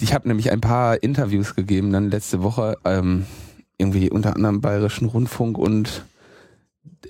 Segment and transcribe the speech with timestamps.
[0.00, 3.26] ich habe nämlich ein paar Interviews gegeben dann letzte Woche, ähm,
[3.78, 6.04] irgendwie unter anderem Bayerischen Rundfunk und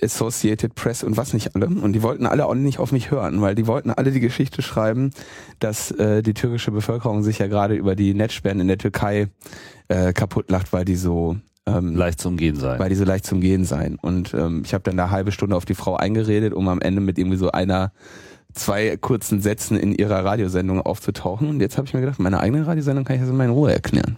[0.01, 1.67] Associated Press und was nicht alle.
[1.67, 4.61] Und die wollten alle auch nicht auf mich hören, weil die wollten alle die Geschichte
[4.61, 5.11] schreiben,
[5.59, 9.27] dass äh, die türkische Bevölkerung sich ja gerade über die Netzsperren in der Türkei
[9.89, 12.79] äh, kaputt lacht, weil die so ähm, leicht zum Gehen sein.
[12.79, 13.97] Weil die so leicht zum Gehen sein.
[14.01, 17.01] Und ähm, ich habe dann eine halbe Stunde auf die Frau eingeredet, um am Ende
[17.01, 17.91] mit irgendwie so einer
[18.53, 21.49] zwei kurzen Sätzen in ihrer Radiosendung aufzutauchen.
[21.49, 24.17] Und jetzt habe ich mir gedacht, meine eigene Radiosendung kann ich das in Ruhe erklären.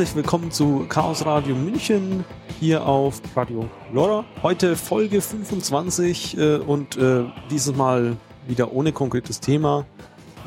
[0.00, 2.24] Herzlich willkommen zu Chaos Radio München
[2.58, 4.24] hier auf Radio Lora.
[4.42, 8.16] Heute Folge 25 äh, und äh, dieses Mal
[8.48, 9.84] wieder ohne konkretes Thema,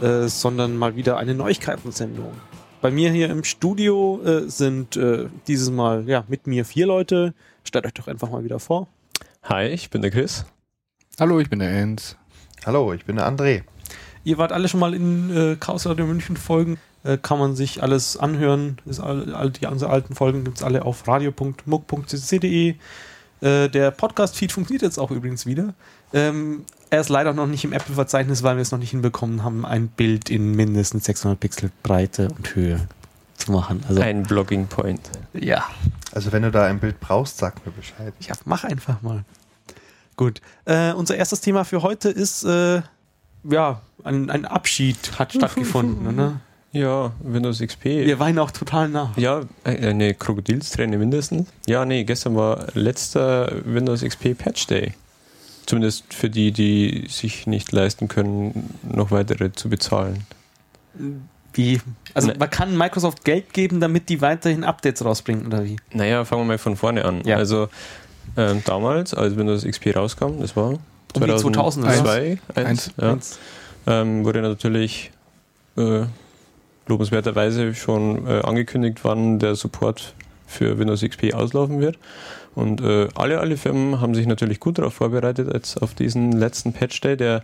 [0.01, 2.31] äh, sondern mal wieder eine Neuigkeitensendung.
[2.81, 7.35] Bei mir hier im Studio äh, sind äh, dieses Mal ja mit mir vier Leute.
[7.63, 8.87] Stellt euch doch einfach mal wieder vor.
[9.43, 10.47] Hi, ich bin der Chris.
[11.19, 12.17] Hallo, ich bin der Enz.
[12.65, 13.61] Hallo, ich bin der André.
[14.23, 17.83] Ihr wart alle schon mal in äh, Chaos Radio München Folgen äh, kann man sich
[17.83, 18.77] alles anhören.
[18.85, 22.75] Ist all, all die unsere alten Folgen gibt es alle auf radio.muck.cc.de.
[23.41, 25.73] Äh, der Podcast-Feed funktioniert jetzt auch übrigens wieder.
[26.13, 29.65] Ähm, er ist leider noch nicht im Apple-Verzeichnis, weil wir es noch nicht hinbekommen haben,
[29.65, 32.87] ein Bild in mindestens 600 Pixel Breite und Höhe
[33.35, 33.83] zu machen.
[33.87, 35.01] Also, ein Blogging Point.
[35.33, 35.65] Ja.
[36.11, 38.13] Also wenn du da ein Bild brauchst, sag mir Bescheid.
[38.19, 39.25] Ja, mach einfach mal.
[40.15, 40.41] Gut.
[40.65, 42.81] Äh, unser erstes Thema für heute ist, äh,
[43.43, 46.15] ja, ein, ein Abschied hat stattgefunden.
[46.15, 46.39] ne?
[46.73, 47.85] Ja, Windows XP.
[47.85, 49.15] Wir weinen auch total nach.
[49.15, 51.47] Ja, eine Krokodilsträne mindestens.
[51.67, 54.93] Ja, nee, gestern war letzter Windows XP Patch Day.
[55.67, 60.25] Zumindest für die, die sich nicht leisten können, noch weitere zu bezahlen.
[61.53, 61.79] Wie?
[62.15, 62.35] Also ne.
[62.39, 65.75] man kann Microsoft Geld geben, damit die weiterhin Updates rausbringen, oder wie?
[65.93, 67.21] Naja, fangen wir mal von vorne an.
[67.23, 67.37] Ja.
[67.37, 67.69] Also
[68.35, 70.79] ähm, damals, als Windows XP rauskam, das war
[71.13, 73.17] 2002, 1, ja,
[73.85, 75.11] ähm, wurde natürlich
[75.77, 76.05] äh,
[76.87, 80.13] lobenswerterweise schon äh, angekündigt, wann der Support
[80.45, 81.97] für Windows XP auslaufen wird.
[82.55, 86.73] Und äh, alle, alle Firmen haben sich natürlich gut darauf vorbereitet, als auf diesen letzten
[86.73, 87.43] Patch Day, der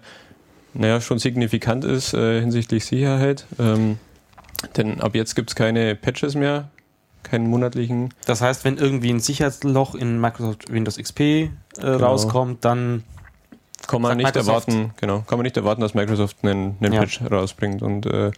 [0.74, 3.46] naja, schon signifikant ist äh, hinsichtlich Sicherheit.
[3.58, 3.98] Ähm,
[4.78, 6.70] denn ab jetzt gibt es keine Patches mehr,
[7.24, 8.14] keinen monatlichen.
[8.26, 11.98] Das heißt, wenn irgendwie ein Sicherheitsloch in Microsoft Windows XP äh, genau.
[11.98, 13.04] rauskommt, dann
[13.88, 17.00] kann man nicht Microsoft erwarten, genau, kann man nicht erwarten, dass Microsoft einen, einen ja.
[17.00, 17.82] Patch rausbringt.
[17.82, 18.32] Und äh,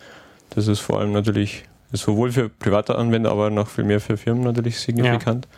[0.51, 4.43] das ist vor allem natürlich sowohl für private Anwender, aber noch viel mehr für Firmen
[4.43, 5.45] natürlich signifikant.
[5.45, 5.57] Ja.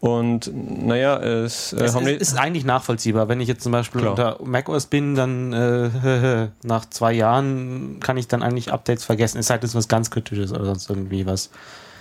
[0.00, 3.28] Und naja, es, äh, es ist, ist, eigentlich nachvollziehbar.
[3.28, 4.12] Wenn ich jetzt zum Beispiel Klar.
[4.12, 9.38] unter macOS bin, dann äh, nach zwei Jahren kann ich dann eigentlich Updates vergessen.
[9.38, 11.50] Es sei denn, es ist was ganz Kritisches oder sonst irgendwie was.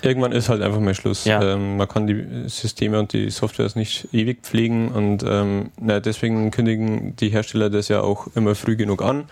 [0.01, 1.25] Irgendwann ist halt einfach mal Schluss.
[1.25, 1.41] Ja.
[1.41, 6.51] Ähm, man kann die Systeme und die Softwares nicht ewig pflegen und ähm, na, deswegen
[6.51, 9.25] kündigen die Hersteller das ja auch immer früh genug an,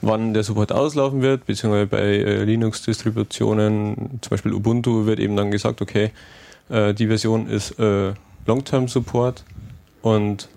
[0.00, 5.50] wann der Support auslaufen wird, beziehungsweise bei äh, Linux-Distributionen, zum Beispiel Ubuntu, wird eben dann
[5.50, 6.12] gesagt, okay,
[6.68, 8.12] äh, die Version ist äh,
[8.46, 9.44] Long-Term-Support
[10.02, 10.48] und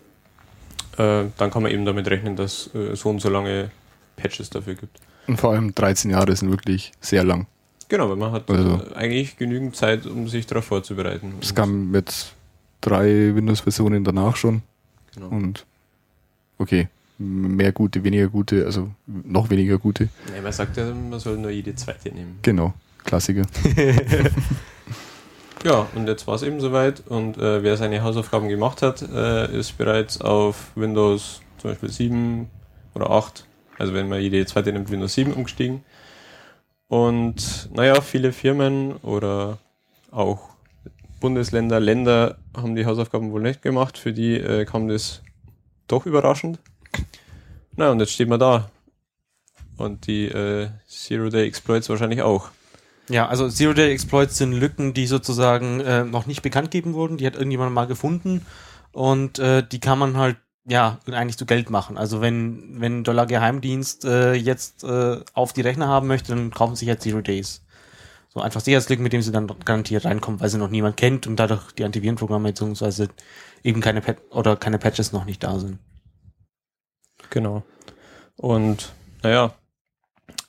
[0.97, 3.71] äh, dann kann man eben damit rechnen, dass äh, so und so lange
[4.15, 4.99] Patches dafür gibt.
[5.27, 7.47] Und vor allem 13 Jahre sind wirklich sehr lang.
[7.87, 11.33] Genau, weil man hat also, eigentlich genügend Zeit, um sich darauf vorzubereiten.
[11.41, 12.33] Es kam jetzt
[12.81, 14.63] drei Windows-Versionen danach schon.
[15.13, 15.27] Genau.
[15.27, 15.65] Und
[16.57, 16.87] okay,
[17.17, 20.09] mehr gute, weniger gute, also noch weniger gute.
[20.33, 22.39] Nee, man sagt ja, man soll nur jede zweite nehmen.
[22.41, 22.73] Genau,
[23.03, 23.43] Klassiker.
[25.63, 27.03] ja, und jetzt war es eben soweit.
[27.07, 32.47] Und äh, wer seine Hausaufgaben gemacht hat, äh, ist bereits auf Windows zum Beispiel 7
[32.93, 33.45] oder 8,
[33.77, 35.83] also wenn man jede zweite nimmt, Windows 7 umgestiegen.
[36.87, 39.57] Und naja, viele Firmen oder
[40.11, 40.49] auch
[41.19, 43.97] Bundesländer, Länder haben die Hausaufgaben wohl nicht gemacht.
[43.97, 45.21] Für die äh, kam das
[45.87, 46.59] doch überraschend.
[47.75, 48.69] Na, und jetzt steht man da.
[49.77, 52.49] Und die äh, Zero-Day-Exploits wahrscheinlich auch.
[53.09, 57.17] Ja, also Zero-Day-Exploits sind Lücken, die sozusagen äh, noch nicht bekannt gegeben wurden.
[57.17, 58.45] Die hat irgendjemand mal gefunden.
[58.91, 61.97] Und äh, die kann man halt ja, eigentlich zu Geld machen.
[61.97, 66.75] Also wenn, wenn Dollar Geheimdienst äh, jetzt äh, auf die Rechner haben möchte, dann kaufen
[66.75, 67.61] sie jetzt Zero Days.
[68.29, 71.37] So einfach Sicherheitslücken, mit dem sie dann garantiert reinkommen, weil sie noch niemand kennt und
[71.37, 73.09] dadurch die Antivirenprogramme beziehungsweise
[73.63, 75.79] eben keine Pat oder keine Patches noch nicht da sind.
[77.29, 77.63] Genau.
[78.35, 79.53] Und naja,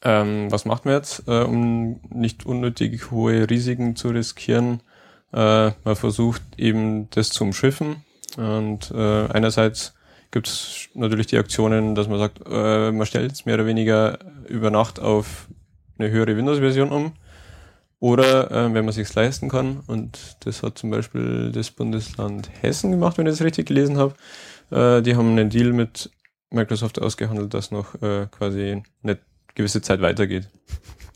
[0.03, 4.81] ähm, was macht man jetzt, äh, um nicht unnötig hohe Risiken zu riskieren?
[5.33, 8.05] Äh, man versucht eben das zu umschiffen
[8.37, 9.95] und äh, einerseits
[10.31, 14.19] gibt es natürlich die Aktionen, dass man sagt, äh, man stellt es mehr oder weniger
[14.49, 15.49] über Nacht auf
[15.99, 17.12] eine höhere Windows-Version um.
[17.99, 22.90] Oder äh, wenn man sich leisten kann, und das hat zum Beispiel das Bundesland Hessen
[22.90, 24.14] gemacht, wenn ich das richtig gelesen habe,
[24.70, 26.11] äh, die haben einen Deal mit
[26.50, 29.19] Microsoft ausgehandelt, dass noch äh, quasi eine
[29.55, 30.49] gewisse Zeit weitergeht.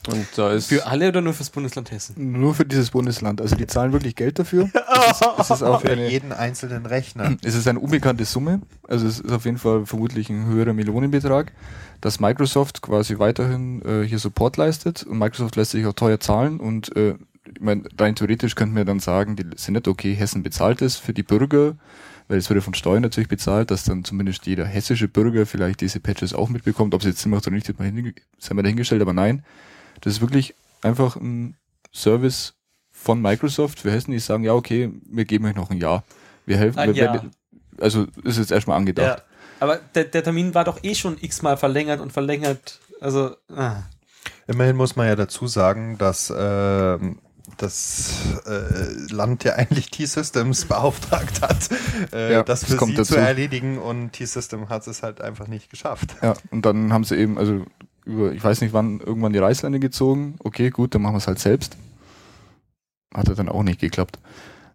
[0.08, 2.32] Und da ist für alle oder nur fürs Bundesland Hessen?
[2.32, 3.40] Nur für dieses Bundesland.
[3.40, 4.70] Also die zahlen wirklich Geld dafür.
[5.10, 7.36] Es ist, es ist auch für eine, jeden einzelnen Rechner.
[7.42, 8.60] Es ist eine unbekannte Summe.
[8.86, 11.52] Also es ist auf jeden Fall vermutlich ein höherer Millionenbetrag,
[12.00, 15.02] dass Microsoft quasi weiterhin äh, hier Support leistet.
[15.04, 16.60] Und Microsoft lässt sich auch teuer zahlen.
[16.60, 17.14] Und äh,
[17.46, 20.96] ich meine, rein theoretisch könnten wir dann sagen, die sind nicht okay, Hessen bezahlt es
[20.96, 21.76] für die Bürger
[22.30, 25.98] weil es wurde von Steuern natürlich bezahlt, dass dann zumindest jeder hessische Bürger vielleicht diese
[25.98, 26.94] Patches auch mitbekommt.
[26.94, 29.42] Ob es jetzt Sinn macht oder nicht, sind wir dahingestellt, aber nein,
[30.00, 31.56] das ist wirklich einfach ein
[31.92, 32.54] Service
[32.90, 36.04] von Microsoft für Hessen, die sagen, ja, okay, wir geben euch noch ein Jahr.
[36.46, 36.78] Wir helfen.
[36.78, 37.30] Ein wir, Jahr.
[37.80, 39.18] also ist jetzt erstmal angedacht.
[39.18, 39.24] Ja,
[39.60, 42.80] aber der, der Termin war doch eh schon x-mal verlängert und verlängert.
[43.00, 43.36] Also.
[43.54, 43.82] Ah.
[44.46, 46.98] Immerhin muss man ja dazu sagen, dass äh,
[47.56, 48.12] das
[48.46, 51.68] äh, Land ja eigentlich T-Systems beauftragt hat,
[52.12, 53.14] äh, ja, das für das sie dazu.
[53.14, 56.16] zu erledigen und T-System hat es halt einfach nicht geschafft.
[56.22, 57.64] Ja, und dann haben sie eben, also
[58.04, 60.36] über, ich weiß nicht wann, irgendwann die Reißleine gezogen.
[60.40, 61.76] Okay, gut, dann machen wir es halt selbst.
[63.14, 64.18] Hat er dann auch nicht geklappt,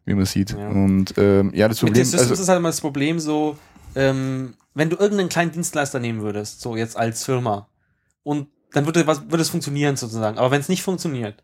[0.05, 0.51] wie man sieht.
[0.51, 0.67] Ja.
[0.67, 2.15] Und ähm, ja, das Problem ist.
[2.15, 3.57] Also, ist halt immer das Problem so,
[3.95, 7.69] ähm, wenn du irgendeinen kleinen Dienstleister nehmen würdest, so jetzt als Firma,
[8.23, 10.37] und dann würde was würde es funktionieren sozusagen.
[10.37, 11.43] Aber wenn es nicht funktioniert,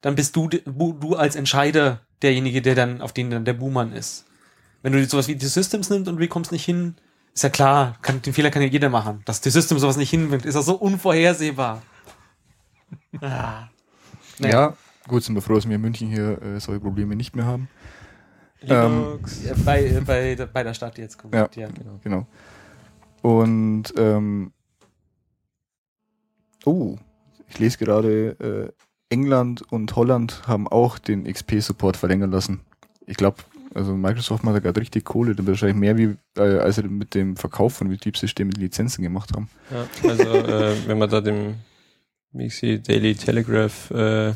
[0.00, 4.24] dann bist du du als Entscheider derjenige, der dann auf den dann der Buhmann ist.
[4.82, 6.96] Wenn du sowas wie die Systems nimmst und du kommst nicht hin,
[7.36, 9.20] ist ja klar, kann, den Fehler kann ja jeder machen.
[9.26, 11.82] Dass die System sowas nicht hinbringt, ist ja so unvorhersehbar.
[13.20, 13.68] ah.
[14.38, 14.68] naja.
[14.68, 17.44] Ja, gut, sind wir froh, dass wir in München hier äh, solche Probleme nicht mehr
[17.44, 17.68] haben.
[18.62, 19.44] Linux.
[19.44, 21.34] Ähm, bei, bei, bei der Stadt jetzt kommt.
[21.34, 22.00] Ja, ja, genau.
[22.02, 22.26] genau.
[23.20, 24.52] Und ähm,
[26.64, 26.96] oh,
[27.48, 28.72] ich lese gerade,
[29.10, 32.62] äh, England und Holland haben auch den XP-Support verlängern lassen.
[33.04, 33.42] Ich glaube,
[33.76, 37.14] also Microsoft macht da gerade richtig Kohle, dann wahrscheinlich mehr wie äh, als sie mit
[37.14, 39.48] dem Verkauf von Betriebssystemen mit Lizenzen gemacht haben.
[39.70, 41.56] Ja, also äh, wenn man da dem
[42.32, 44.34] wie ich sehe, Daily Telegraph äh,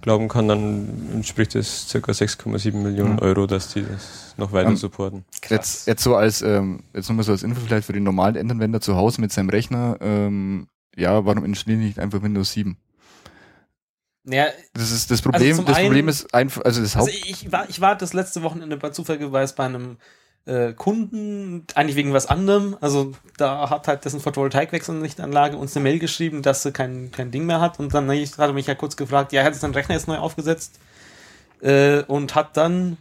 [0.00, 1.98] glauben kann, dann entspricht das ca.
[1.98, 3.18] 6,7 Millionen mhm.
[3.20, 5.24] Euro, dass die das noch weiter um, supporten.
[5.48, 8.80] Jetzt, jetzt so als, ähm, jetzt nochmal so als Info vielleicht für den normalen Endanwender
[8.80, 10.66] zu Hause mit seinem Rechner, ähm,
[10.96, 12.76] ja, warum installieren nicht einfach Windows 7?
[14.24, 15.52] Ja, das ist das Problem.
[15.52, 17.08] Also das einen, Problem ist einfach, also das Haupt.
[17.08, 19.98] Also ich war, ich war das letzte Wochenende bei Zufallgeweis bei einem
[20.46, 22.76] äh, Kunden, eigentlich wegen was anderem.
[22.80, 27.46] Also da hat halt dessen Photovoltaikwechsellichtanlage uns eine Mail geschrieben, dass sie kein, kein Ding
[27.46, 27.78] mehr hat.
[27.78, 30.08] Und dann habe ich gerade mich ja kurz gefragt, ja, er hat seinen Rechner jetzt
[30.08, 30.78] neu aufgesetzt
[31.60, 32.96] äh, und hat dann,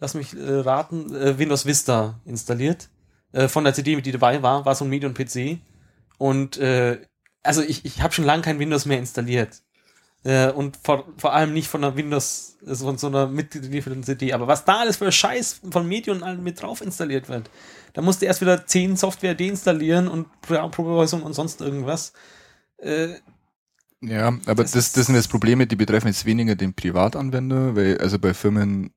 [0.00, 2.88] lass mich äh, raten, äh, Windows Vista installiert.
[3.32, 5.58] Äh, von der CD, die dabei war, war so ein Medium-PC.
[6.18, 6.98] Und äh,
[7.42, 9.62] also ich, ich habe schon lange kein Windows mehr installiert.
[10.24, 14.32] Äh, und vor, vor allem nicht von einer Windows, also von so einer mitgelieferten CD.
[14.32, 17.50] Aber was da alles für Scheiß von Medium mit drauf installiert wird,
[17.92, 22.12] da musst du erst wieder 10 Software deinstallieren und Probeweitung und sonst irgendwas.
[22.78, 23.14] Äh,
[24.00, 27.98] ja, aber das, das, das sind jetzt Probleme, die betreffen jetzt weniger den Privatanwender, weil
[27.98, 28.92] also bei Firmen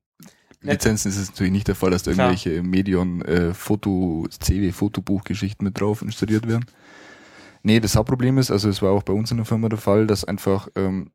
[0.62, 5.66] Lizenzen ist es natürlich nicht der Fall, dass da irgendwelche Medion äh, Foto, CW Fotobuchgeschichten
[5.66, 6.66] mit drauf installiert werden.
[7.64, 10.08] Nee, das Hauptproblem ist, also es war auch bei uns in der Firma der Fall,
[10.08, 11.12] dass einfach ähm,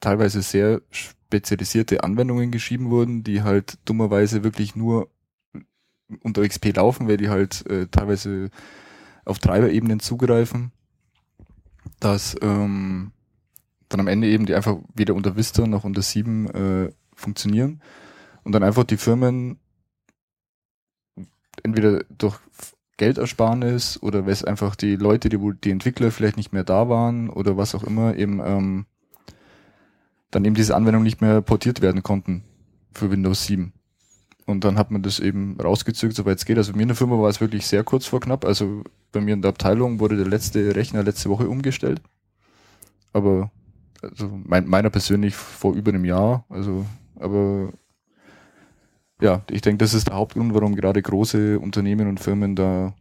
[0.00, 5.10] teilweise sehr spezialisierte Anwendungen geschrieben wurden, die halt dummerweise wirklich nur
[6.22, 8.50] unter XP laufen, weil die halt äh, teilweise
[9.24, 10.72] auf Treiberebenen zugreifen,
[12.00, 13.12] dass ähm,
[13.88, 17.82] dann am Ende eben die einfach weder unter Vista noch unter 7 äh, funktionieren
[18.42, 19.58] und dann einfach die Firmen
[21.62, 22.38] entweder durch
[23.00, 26.90] Geldersparnis oder weil es einfach die Leute, die wohl die Entwickler vielleicht nicht mehr da
[26.90, 28.84] waren oder was auch immer, eben ähm,
[30.30, 32.44] dann eben diese Anwendung nicht mehr portiert werden konnten
[32.92, 33.72] für Windows 7.
[34.44, 36.58] Und dann hat man das eben rausgezögert, soweit es geht.
[36.58, 38.44] Also bei mir in der Firma war es wirklich sehr kurz vor knapp.
[38.44, 42.02] Also bei mir in der Abteilung wurde der letzte Rechner letzte Woche umgestellt.
[43.14, 43.50] Aber
[44.02, 46.44] also mein, meiner persönlich vor über einem Jahr.
[46.50, 46.84] Also,
[47.18, 47.72] aber
[49.20, 52.94] ja, ich denke, das ist der Hauptgrund, warum gerade große Unternehmen und Firmen da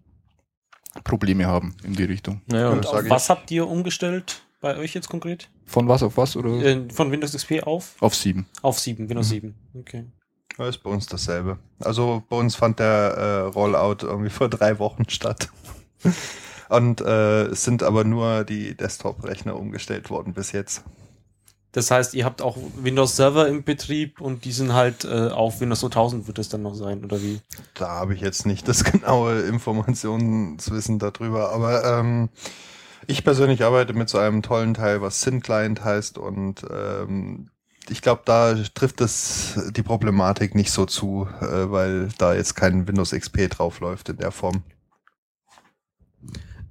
[1.04, 2.42] Probleme haben in die Richtung.
[2.48, 5.50] Naja, und auf was habt ihr umgestellt bei euch jetzt konkret?
[5.66, 6.36] Von was auf was?
[6.36, 6.50] Oder?
[6.64, 7.96] Äh, von Windows XP auf?
[8.00, 8.46] Auf 7.
[8.62, 9.32] Auf 7, Windows mhm.
[9.32, 9.56] 7.
[9.80, 10.06] Okay.
[10.58, 11.58] Das ist bei uns dasselbe.
[11.80, 15.50] Also bei uns fand der äh, Rollout irgendwie vor drei Wochen statt.
[16.70, 20.84] Und äh, es sind aber nur die Desktop-Rechner umgestellt worden bis jetzt.
[21.72, 25.62] Das heißt, ihr habt auch Windows Server im Betrieb und die sind halt äh, auf
[25.62, 27.42] Windows 2000 wird es dann noch sein, oder wie?
[27.76, 32.30] Da habe ich jetzt nicht das genaue Informationswissen darüber, aber ähm,
[33.06, 37.50] ich persönlich arbeite mit so einem tollen Teil, was SynClient heißt und ähm,
[37.90, 42.88] ich glaube, da trifft es die Problematik nicht so zu, äh, weil da jetzt kein
[42.88, 44.64] Windows XP draufläuft in der Form.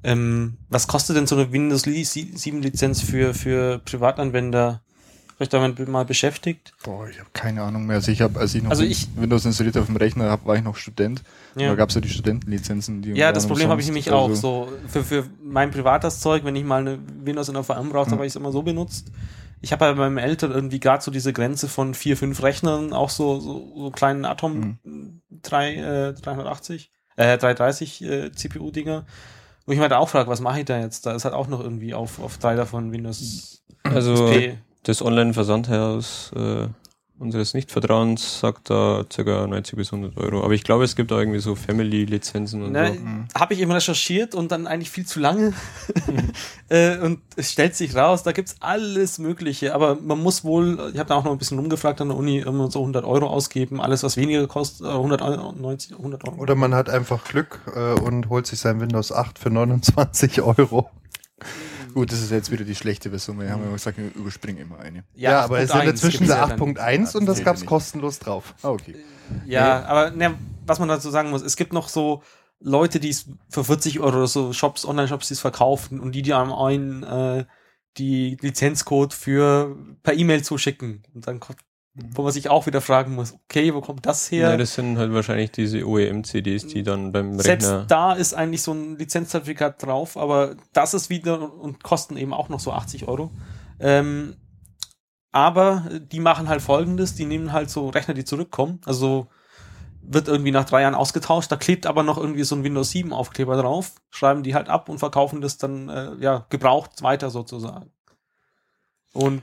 [0.04, 4.82] Ähm, was kostet denn so eine Windows 7 Lizenz für, für Privatanwender?
[5.38, 6.72] Vielleicht damit mal beschäftigt?
[6.82, 7.96] Boah, ich habe keine Ahnung mehr.
[7.96, 10.56] Also ich habe, als ich noch also ich, Windows installiert auf dem Rechner habe, war
[10.56, 11.22] ich noch Student.
[11.54, 11.68] Ja.
[11.68, 13.02] Da gab es ja die Studentenlizenzen.
[13.02, 14.34] Die ja, das Problem habe ich nämlich also auch.
[14.34, 18.08] So für, für mein privates Zeug, wenn ich mal eine Windows in der VM brauche,
[18.08, 18.14] mhm.
[18.14, 19.12] habe ich es immer so benutzt.
[19.60, 23.10] Ich habe bei meinen Eltern irgendwie gerade so diese Grenze von vier, fünf Rechnern, auch
[23.10, 25.20] so, so, so kleinen Atom mhm.
[25.42, 29.06] 3, äh, 380, äh, 330 äh, CPU-Dinger.
[29.66, 31.06] Wo ich mir da auch frage, was mache ich da jetzt?
[31.06, 36.32] Da ist halt auch noch irgendwie auf, auf drei davon Windows also, XP das Online-Versandhaus
[36.36, 36.68] äh,
[37.18, 39.46] unseres Nichtvertrauens sagt da ca.
[39.46, 40.44] 90 bis 100 Euro.
[40.44, 42.94] Aber ich glaube, es gibt da irgendwie so Family-Lizenzen und Na, so.
[43.34, 45.52] Habe ich immer recherchiert und dann eigentlich viel zu lange.
[46.68, 49.74] äh, und es stellt sich raus, da gibt's alles Mögliche.
[49.74, 52.38] Aber man muss wohl, ich habe da auch noch ein bisschen rumgefragt an der Uni,
[52.38, 53.80] immer so 100 Euro ausgeben.
[53.80, 56.40] Alles, was weniger kostet, 190, 100 Euro.
[56.40, 60.88] Oder man hat einfach Glück äh, und holt sich sein Windows 8 für 29 Euro.
[61.98, 63.40] Gut, das ist jetzt wieder die schlechte Version.
[63.40, 65.02] Wir haben ja gesagt, wir überspringen immer eine.
[65.16, 68.54] Ja, ja aber es ja dazwischen der 8.1 und das gab es kostenlos drauf.
[68.62, 68.94] Ah, okay.
[69.46, 69.86] Ja, nee.
[69.86, 72.22] aber ne, was man dazu sagen muss, es gibt noch so
[72.60, 76.22] Leute, die es für 40 Euro oder so Shops, Online-Shops, die es verkaufen und die
[76.22, 77.46] dir am einen äh,
[77.96, 81.02] die Lizenzcode für per E-Mail zuschicken.
[81.16, 81.40] Und dann
[82.14, 84.50] wo man sich auch wieder fragen muss, okay, wo kommt das her?
[84.50, 87.84] Ja, das sind halt wahrscheinlich diese OEM-CDs, die dann beim Selbst Rechner...
[87.86, 92.48] da ist eigentlich so ein Lizenzzertifikat drauf, aber das ist wieder und kosten eben auch
[92.48, 93.30] noch so 80 Euro.
[93.80, 94.36] Ähm,
[95.32, 99.28] aber die machen halt folgendes, die nehmen halt so Rechner, die zurückkommen, also
[100.00, 103.12] wird irgendwie nach drei Jahren ausgetauscht, da klebt aber noch irgendwie so ein Windows 7
[103.12, 107.90] Aufkleber drauf, schreiben die halt ab und verkaufen das dann äh, ja gebraucht weiter sozusagen.
[109.12, 109.42] Und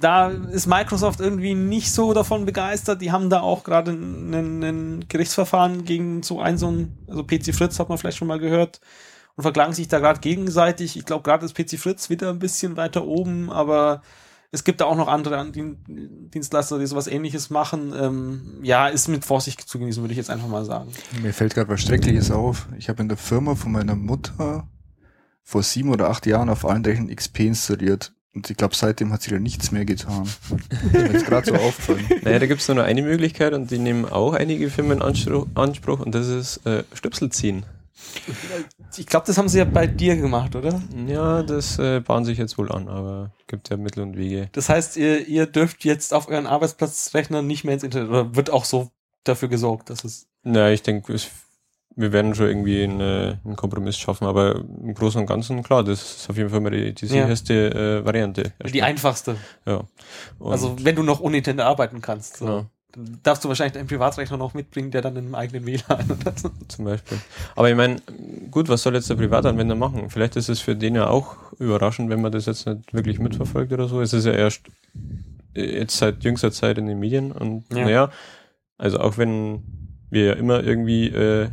[0.00, 3.02] da ist Microsoft irgendwie nicht so davon begeistert.
[3.02, 7.78] Die haben da auch gerade ein Gerichtsverfahren gegen so ein, so ein, also PC Fritz
[7.78, 8.80] hat man vielleicht schon mal gehört
[9.36, 10.96] und verklagen sich da gerade gegenseitig.
[10.96, 14.02] Ich glaube, gerade ist PC Fritz wieder ein bisschen weiter oben, aber
[14.50, 17.94] es gibt da auch noch andere Dienstleister, die sowas ähnliches machen.
[17.98, 20.90] Ähm, ja, ist mit Vorsicht zu genießen, würde ich jetzt einfach mal sagen.
[21.22, 22.68] Mir fällt gerade was Schreckliches auf.
[22.78, 24.68] Ich habe in der Firma von meiner Mutter
[25.42, 28.12] vor sieben oder acht Jahren auf allen Rechnern XP installiert.
[28.34, 30.26] Und ich glaube, seitdem hat sich da nichts mehr getan.
[30.92, 32.06] Das ist mir gerade so aufgefallen.
[32.22, 35.02] Naja, da gibt es nur noch eine Möglichkeit und die nehmen auch einige Firmen in
[35.02, 37.66] Anspruch, Anspruch und das ist äh, Stöpsel ziehen.
[38.96, 40.82] Ich glaube, das haben sie ja bei dir gemacht, oder?
[41.06, 44.48] Ja, das äh, bahnt sich jetzt wohl an, aber gibt ja Mittel und Wege.
[44.52, 48.50] Das heißt, ihr, ihr dürft jetzt auf euren Arbeitsplatzrechner nicht mehr ins Internet oder wird
[48.50, 48.90] auch so
[49.24, 50.26] dafür gesorgt, dass es.
[50.44, 51.30] Ja, ich denke, es
[51.96, 56.16] wir werden schon irgendwie eine, einen Kompromiss schaffen, aber im Großen und Ganzen, klar, das
[56.16, 57.98] ist auf jeden Fall mal die, die sicherste ja.
[57.98, 58.52] äh, Variante.
[58.72, 59.36] Die einfachste.
[59.66, 59.82] Ja.
[60.38, 62.38] Und also wenn du noch unintended arbeiten kannst.
[62.38, 62.46] So.
[62.46, 62.66] Ja.
[62.92, 66.50] Dann darfst du wahrscheinlich einen Privatrechner noch mitbringen, der dann im eigenen WLAN oder so.
[66.68, 67.18] Zum Beispiel.
[67.56, 67.96] Aber ich meine,
[68.50, 70.10] gut, was soll jetzt der Privatanwender machen?
[70.10, 73.72] Vielleicht ist es für den ja auch überraschend, wenn man das jetzt nicht wirklich mitverfolgt
[73.72, 74.02] oder so.
[74.02, 74.62] Es ist ja erst
[75.54, 77.84] äh, jetzt seit jüngster Zeit in den Medien und ja.
[77.84, 78.10] naja,
[78.76, 79.62] also auch wenn
[80.10, 81.48] wir ja immer irgendwie äh,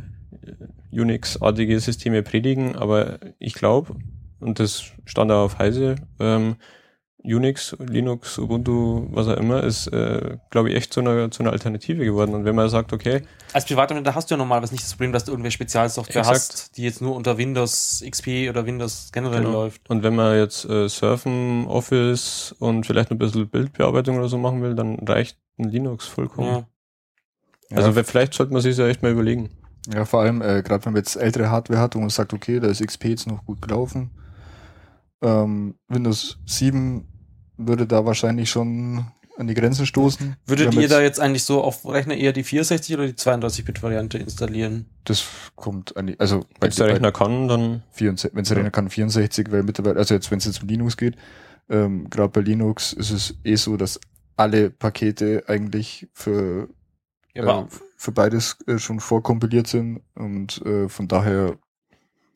[0.92, 3.96] Unix-artige Systeme predigen, aber ich glaube,
[4.40, 6.56] und das stand auch auf Heise, ähm,
[7.22, 11.52] Unix, Linux, Ubuntu, was auch immer, ist, äh, glaube ich, echt zu einer, zu einer
[11.52, 12.34] Alternative geworden.
[12.34, 13.22] Und wenn man sagt, okay.
[13.52, 16.36] Als Privatanwender hast du ja normalerweise nicht das Problem, dass du irgendwelche Spezialsoftware exakt.
[16.36, 19.52] hast, die jetzt nur unter Windows XP oder Windows generell genau.
[19.52, 19.88] läuft.
[19.90, 24.62] Und wenn man jetzt äh, Surfen, Office und vielleicht ein bisschen Bildbearbeitung oder so machen
[24.62, 26.48] will, dann reicht ein Linux vollkommen.
[26.48, 27.76] Ja.
[27.76, 28.02] Also ja.
[28.02, 29.50] vielleicht sollte man sich ja echt mal überlegen.
[29.92, 32.60] Ja, vor allem, äh, gerade wenn man jetzt ältere Hardware hat und man sagt, okay,
[32.60, 34.10] da ist XP jetzt noch gut gelaufen.
[35.22, 37.06] Ähm, Windows 7
[37.56, 39.06] würde da wahrscheinlich schon
[39.36, 40.36] an die Grenzen stoßen.
[40.46, 44.86] Würdet ihr da jetzt eigentlich so auf Rechner eher die 64 oder die 32-Bit-Variante installieren?
[45.04, 45.24] Das
[45.56, 49.50] kommt an die, also wenn der Rechner kann, dann wenn es der Rechner kann 64,
[49.50, 51.16] weil mittlerweile, also jetzt wenn es jetzt um Linux geht,
[51.70, 53.98] ähm, gerade bei Linux ist es eh so, dass
[54.36, 56.68] alle Pakete eigentlich für
[57.34, 61.58] ja, äh, für beides äh, schon vorkompiliert sind und äh, von daher.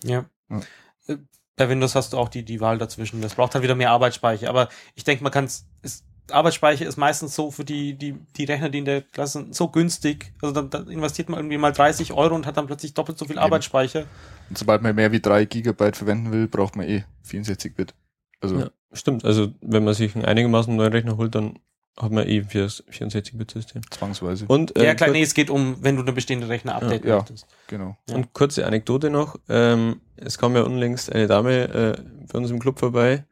[0.02, 0.24] Ja.
[0.50, 0.60] ja.
[1.06, 1.16] Äh,
[1.56, 3.20] bei Windows hast du auch die, die Wahl dazwischen.
[3.20, 4.48] Das braucht halt wieder mehr Arbeitsspeicher.
[4.48, 6.04] Aber ich denke, man kann es.
[6.30, 9.68] Arbeitsspeicher ist meistens so für die, die, die Rechner, die in der Klasse sind, so
[9.68, 10.32] günstig.
[10.40, 13.26] Also dann, dann investiert man irgendwie mal 30 Euro und hat dann plötzlich doppelt so
[13.26, 13.44] viel Eben.
[13.44, 14.06] Arbeitsspeicher.
[14.48, 17.94] Und sobald man mehr wie 3 Gigabyte verwenden will, braucht man eh 64 Bit.
[18.40, 19.24] Also ja, stimmt.
[19.26, 21.58] Also wenn man sich einen einigermaßen neuen Rechner holt, dann
[21.96, 23.82] hat man eh 64-Bit-System.
[23.90, 24.46] Zwangsweise.
[24.48, 27.16] Und, äh, ja, klar, nee, es geht um, wenn du eine bestehende Rechner updaten ja,
[27.16, 27.46] möchtest.
[27.68, 27.96] Genau.
[28.08, 28.16] Ja.
[28.16, 29.36] Und kurze Anekdote noch.
[29.48, 33.24] Ähm, es kam ja unlängst eine Dame äh, bei uns im Club vorbei,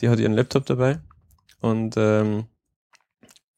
[0.00, 0.98] die hat ihren Laptop dabei
[1.60, 2.44] und ähm,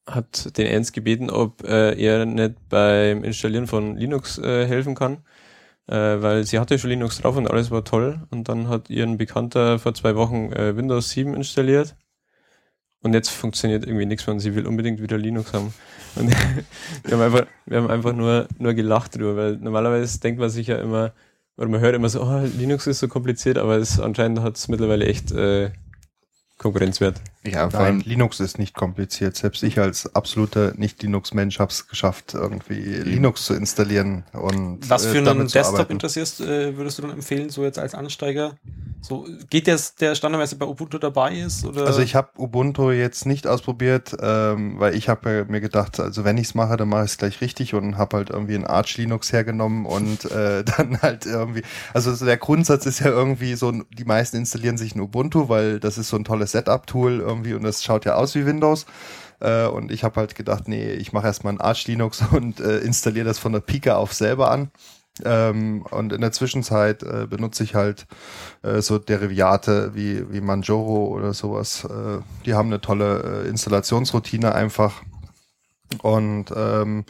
[0.07, 5.25] hat den Ernst gebeten, ob äh, er nicht beim Installieren von Linux äh, helfen kann,
[5.87, 8.25] äh, weil sie hatte schon Linux drauf und alles war toll.
[8.29, 11.95] Und dann hat ihren Bekannter vor zwei Wochen äh, Windows 7 installiert
[13.05, 15.71] und jetzt funktioniert irgendwie nichts mehr und sie will unbedingt wieder Linux haben.
[16.15, 16.31] Und
[17.03, 20.65] wir haben einfach, wir haben einfach nur, nur gelacht drüber, weil normalerweise denkt man sich
[20.65, 21.13] ja immer,
[21.55, 24.69] oder man hört immer so, oh, Linux ist so kompliziert, aber es anscheinend hat es
[24.69, 25.69] mittlerweile echt äh,
[26.57, 27.21] Konkurrenzwert.
[27.47, 29.35] Ja, vor allem Linux ist nicht kompliziert.
[29.35, 35.17] Selbst ich als absoluter Nicht-Linux-Mensch habe es geschafft, irgendwie Linux zu installieren und Was für
[35.17, 38.55] äh, einen Desktop interessierst, äh, würdest du dann empfehlen, so jetzt als Ansteiger?
[39.01, 41.63] So geht der, der standardmäßig bei Ubuntu dabei ist?
[41.63, 41.85] Oder?
[41.85, 46.37] Also ich habe Ubuntu jetzt nicht ausprobiert, ähm, weil ich habe mir gedacht, also wenn
[46.39, 48.97] ich es mache, dann mache ich es gleich richtig und habe halt irgendwie ein Arch
[48.97, 51.61] Linux hergenommen und äh, dann halt irgendwie,
[51.93, 55.99] also der Grundsatz ist ja irgendwie so, die meisten installieren sich ein Ubuntu, weil das
[55.99, 58.85] ist so ein tolles Setup-Tool irgendwie und das schaut ja aus wie Windows.
[59.39, 62.79] Äh, und ich habe halt gedacht, nee, ich mache erstmal ein Arch Linux und äh,
[62.79, 64.71] installiere das von der Pika auf selber an
[65.23, 68.05] ähm, und in der Zwischenzeit äh, benutze ich halt
[68.63, 71.85] äh, so Derivate wie, wie Manjaro oder sowas.
[71.85, 75.03] Äh, die haben eine tolle äh, Installationsroutine einfach.
[76.01, 77.05] Und ähm,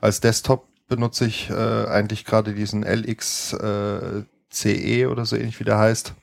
[0.00, 4.26] als Desktop benutze ich äh, eigentlich gerade diesen LXCE
[4.72, 6.14] äh, oder so ähnlich wie der heißt.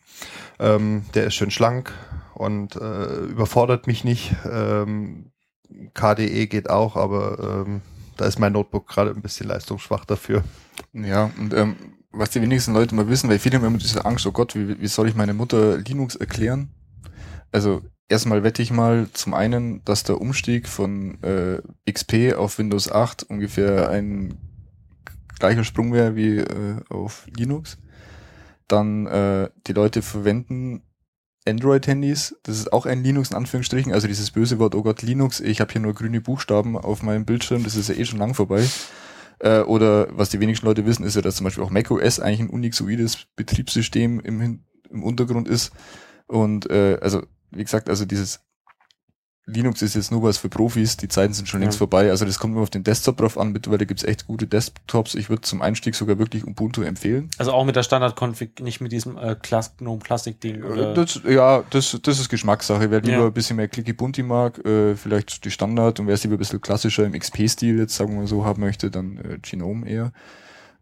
[0.59, 1.93] Ähm, der ist schön schlank
[2.41, 4.35] und äh, überfordert mich nicht.
[4.51, 5.31] Ähm,
[5.93, 7.81] KDE geht auch, aber ähm,
[8.17, 10.43] da ist mein Notebook gerade ein bisschen leistungsschwach dafür.
[10.91, 11.75] Ja, und ähm,
[12.11, 14.81] was die wenigsten Leute mal wissen, weil viele haben immer diese Angst, oh Gott, wie,
[14.81, 16.71] wie soll ich meine Mutter Linux erklären?
[17.51, 22.91] Also erstmal wette ich mal zum einen, dass der Umstieg von äh, XP auf Windows
[22.91, 24.39] 8 ungefähr ein
[25.37, 27.77] gleicher Sprung wäre wie äh, auf Linux.
[28.67, 30.81] Dann äh, die Leute verwenden
[31.47, 35.39] Android-Handys, das ist auch ein Linux in Anführungsstrichen, also dieses böse Wort, oh Gott, Linux,
[35.39, 38.33] ich habe hier nur grüne Buchstaben auf meinem Bildschirm, das ist ja eh schon lang
[38.33, 38.67] vorbei.
[39.39, 42.41] Äh, oder was die wenigsten Leute wissen, ist ja, dass zum Beispiel auch macOS eigentlich
[42.41, 45.71] ein unixoides Betriebssystem im, im Untergrund ist.
[46.27, 48.41] Und äh, also, wie gesagt, also dieses
[49.47, 52.11] Linux ist jetzt nur was für Profis, die Zeiten sind schon längst vorbei.
[52.11, 55.15] Also das kommt nur auf den Desktop drauf an, mittlerweile gibt's echt gute Desktops.
[55.15, 57.29] Ich würde zum Einstieg sogar wirklich Ubuntu empfehlen.
[57.39, 60.63] Also auch mit der Standard-Config, nicht mit diesem äh, GNOME Classic-Ding.
[60.63, 62.91] Äh, das, ja, das, das ist Geschmackssache.
[62.91, 63.25] Wer lieber ja.
[63.25, 66.39] ein bisschen mehr Clicky Bunti mag, äh, vielleicht die Standard und wer es lieber ein
[66.39, 70.11] bisschen klassischer im XP-Stil jetzt sagen wir mal so haben möchte, dann äh, Genome eher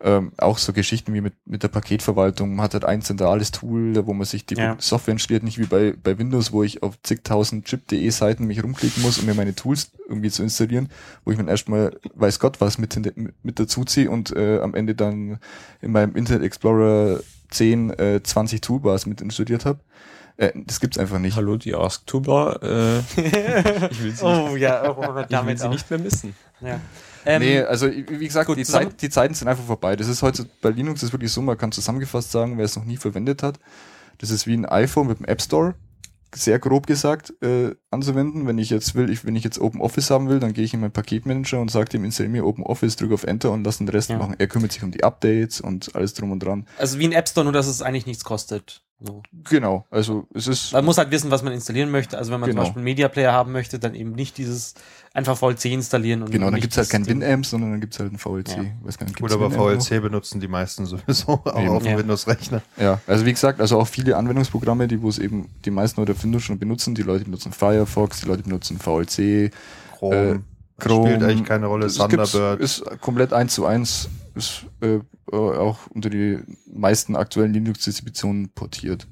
[0.01, 2.55] ähm, auch so Geschichten wie mit, mit der Paketverwaltung.
[2.55, 4.75] Man hat halt ein zentrales Tool, wo man sich die ja.
[4.79, 9.01] Software installiert, nicht wie bei, bei Windows, wo ich auf zigtausend chip.de Seiten mich rumklicken
[9.03, 10.89] muss, um mir meine Tools irgendwie zu installieren,
[11.25, 12.97] wo ich mir erstmal weiß Gott was mit,
[13.43, 15.39] mit dazu ziehe und äh, am Ende dann
[15.81, 19.79] in meinem Internet Explorer 10, äh, 20 Toolbars mit installiert habe.
[20.37, 21.35] Äh, das gibt's einfach nicht.
[21.35, 22.63] Hallo, die Ask Toolbar.
[22.63, 22.99] Äh,
[23.89, 26.35] ich will sie, oh, nicht, ja, oh, ich will sie nicht mehr missen.
[26.61, 26.79] Ja.
[27.25, 29.95] Ähm, nee, also wie gesagt, gut, die, Zeit, die Zeiten sind einfach vorbei.
[29.95, 32.85] Das ist heute bei Linux ist wirklich so, man kann zusammengefasst sagen, wer es noch
[32.85, 33.59] nie verwendet hat.
[34.19, 35.75] Das ist wie ein iPhone mit dem App Store,
[36.35, 38.47] sehr grob gesagt, äh, anzuwenden.
[38.47, 40.73] Wenn ich jetzt will, ich, wenn ich jetzt Open Office haben will, dann gehe ich
[40.73, 43.79] in meinen Paketmanager und sage dem, installiere mir Open Office, drücke auf Enter und lasse
[43.79, 44.17] den Rest ja.
[44.17, 44.35] machen.
[44.37, 46.67] Er kümmert sich um die Updates und alles drum und dran.
[46.77, 48.83] Also wie ein App Store, nur dass es eigentlich nichts kostet.
[49.01, 49.23] So.
[49.49, 50.73] Genau, also es ist.
[50.73, 52.17] Man muss halt wissen, was man installieren möchte.
[52.17, 52.63] Also wenn man genau.
[52.63, 54.73] zum Beispiel einen Media Player haben möchte, dann eben nicht dieses
[55.13, 56.21] einfach VLC installieren.
[56.23, 58.49] Und genau, dann gibt's halt kein WinAmp, sondern dann gibt's halt ein VLC.
[58.49, 58.65] Ja.
[58.83, 60.01] Weiß nicht, Gut, aber VLC noch?
[60.01, 61.69] benutzen die meisten sowieso auch eben.
[61.69, 61.97] auf dem ja.
[61.97, 62.61] Windows-Rechner.
[62.75, 66.11] Ja, also wie gesagt, also auch viele Anwendungsprogramme, die wo es eben die meisten Leute
[66.11, 66.93] auf Windows schon benutzen.
[66.93, 69.51] Die Leute benutzen Firefox, die Leute benutzen VLC.
[69.97, 70.15] Chrome.
[70.15, 70.39] Äh,
[70.77, 71.09] Chrome.
[71.09, 71.87] Spielt eigentlich keine Rolle.
[71.87, 72.59] Thunderbird.
[72.59, 74.09] Ist komplett eins zu eins.
[74.35, 74.99] Ist äh,
[75.31, 79.07] auch unter die meisten aktuellen Linux-Distributionen portiert.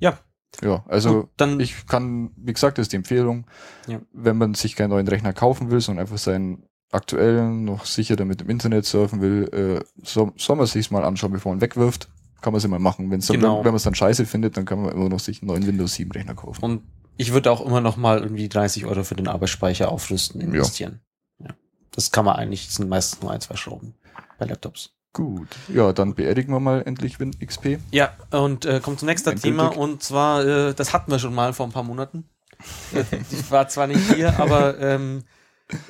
[0.00, 0.18] Ja.
[0.62, 3.46] Ja, also Gut, dann ich kann, wie gesagt, das ist die Empfehlung,
[3.86, 4.00] ja.
[4.12, 8.40] wenn man sich keinen neuen Rechner kaufen will, sondern einfach seinen aktuellen noch sicher damit
[8.40, 12.08] im Internet surfen will, äh, soll, soll man sich mal anschauen, bevor man wegwirft.
[12.40, 13.10] Kann man es immer machen.
[13.10, 13.58] Wenn's dann, genau.
[13.58, 15.94] Wenn man es dann scheiße findet, dann kann man immer noch sich einen neuen Windows
[15.94, 16.64] 7 Rechner kaufen.
[16.64, 16.82] Und
[17.16, 21.00] ich würde auch immer noch mal irgendwie 30 Euro für den Arbeitsspeicher aufrüsten investieren.
[21.40, 21.46] Ja.
[21.46, 21.54] ja.
[21.90, 23.94] Das kann man eigentlich, das sind meistens nur ein, zwei Schrauben
[24.38, 24.94] bei Laptops.
[25.12, 27.78] Gut, ja, dann beerdigen wir mal endlich WinXP.
[27.90, 31.52] Ja, und äh, kommt zum nächsten Thema und zwar, äh, das hatten wir schon mal
[31.52, 32.28] vor ein paar Monaten.
[33.30, 35.24] ich war zwar nicht hier, aber ähm,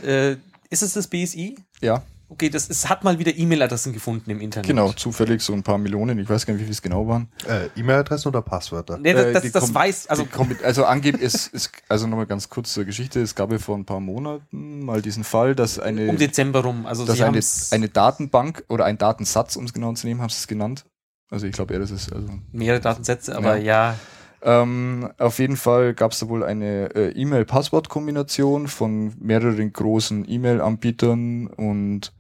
[0.03, 0.37] äh,
[0.71, 1.57] ist es das BSI?
[1.81, 2.03] Ja.
[2.31, 4.69] Okay, das ist, hat mal wieder E-Mail-Adressen gefunden im Internet.
[4.69, 7.29] Genau, zufällig so ein paar Millionen, ich weiß gar nicht, wie viel es genau waren.
[7.49, 8.99] Äh, E-Mail-Adressen oder Passwörter?
[8.99, 10.27] Nee, das, das, das weiß, also.
[10.63, 13.87] Also angeblich ist, ist, also nochmal ganz kurz zur Geschichte, es gab ja vor ein
[13.87, 16.09] paar Monaten mal diesen Fall, dass eine.
[16.09, 20.07] Um Dezember rum, also dass eine, eine Datenbank oder ein Datensatz, um es genau zu
[20.07, 20.85] nehmen, haben sie es genannt.
[21.31, 22.29] Also ich glaube eher, das ist also.
[22.53, 23.93] Mehrere Datensätze, aber ja.
[23.93, 23.97] ja
[24.41, 31.49] ähm, auf jeden Fall gab es da wohl eine äh, E-Mail-Passwort-Kombination von mehreren großen E-Mail-Anbietern
[31.49, 32.13] und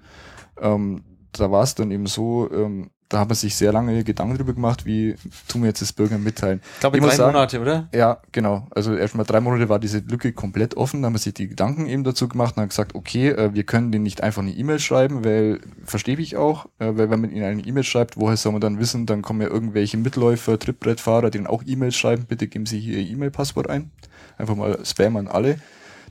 [0.61, 4.35] ähm, da war es dann eben so, ähm, da hat man sich sehr lange Gedanken
[4.35, 5.15] darüber gemacht, wie
[5.49, 6.61] tun wir jetzt das Bürgern mitteilen.
[6.75, 7.89] Ich glaube, drei sagen, Monate, oder?
[7.95, 8.67] Ja, genau.
[8.71, 11.87] Also erstmal drei Monate war diese Lücke komplett offen, da haben wir sich die Gedanken
[11.87, 14.79] eben dazu gemacht und haben gesagt, okay, äh, wir können denen nicht einfach eine E-Mail
[14.79, 18.53] schreiben, weil, verstehe ich auch, äh, weil wenn man ihnen eine E-Mail schreibt, woher soll
[18.53, 22.67] man dann wissen, dann kommen ja irgendwelche Mitläufer, Trittbrettfahrer, dann auch E-Mails schreiben, bitte geben
[22.67, 23.91] Sie hier Ihr E-Mail-Passwort ein.
[24.37, 25.59] Einfach mal Spam an alle.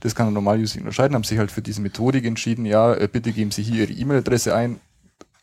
[0.00, 3.32] Das kann ein Normal-User unterscheiden, haben sich halt für diese Methodik entschieden, ja, äh, bitte
[3.32, 4.80] geben Sie hier Ihre E-Mail-Adresse ein,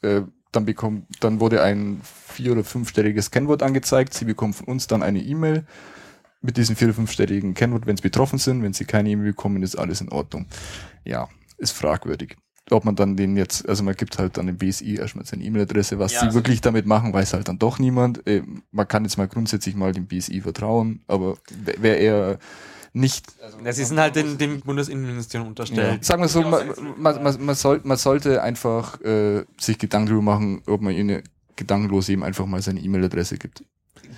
[0.01, 0.21] äh,
[0.55, 4.13] dann bekommt, dann wurde ein vier- oder fünfstelliges Kennwort angezeigt.
[4.13, 5.65] Sie bekommen von uns dann eine E-Mail
[6.41, 8.63] mit diesem vier- oder fünfstelligen Kennwort, wenn sie betroffen sind.
[8.63, 10.45] Wenn sie keine E-Mail bekommen, ist alles in Ordnung.
[11.03, 12.37] Ja, ist fragwürdig.
[12.71, 15.99] Ob man dann den jetzt, also man gibt halt dann dem BSI erstmal seine E-Mail-Adresse,
[15.99, 18.25] was ja, sie also wirklich damit machen, weiß halt dann doch niemand.
[18.25, 18.41] Äh,
[18.71, 21.37] man kann jetzt mal grundsätzlich mal dem BSI vertrauen, aber
[21.77, 22.39] wer eher
[22.95, 23.25] nicht.
[23.41, 25.97] Also, ja, sie sind halt dem, dem Bundesinnenministerium unterstellt.
[25.97, 26.03] Ja.
[26.03, 30.23] Sagen wir so, man, man, man, man, soll, man sollte einfach äh, sich Gedanken darüber
[30.23, 31.21] machen, ob man ihnen
[31.57, 33.63] gedankenlos eben einfach mal seine E-Mail-Adresse gibt.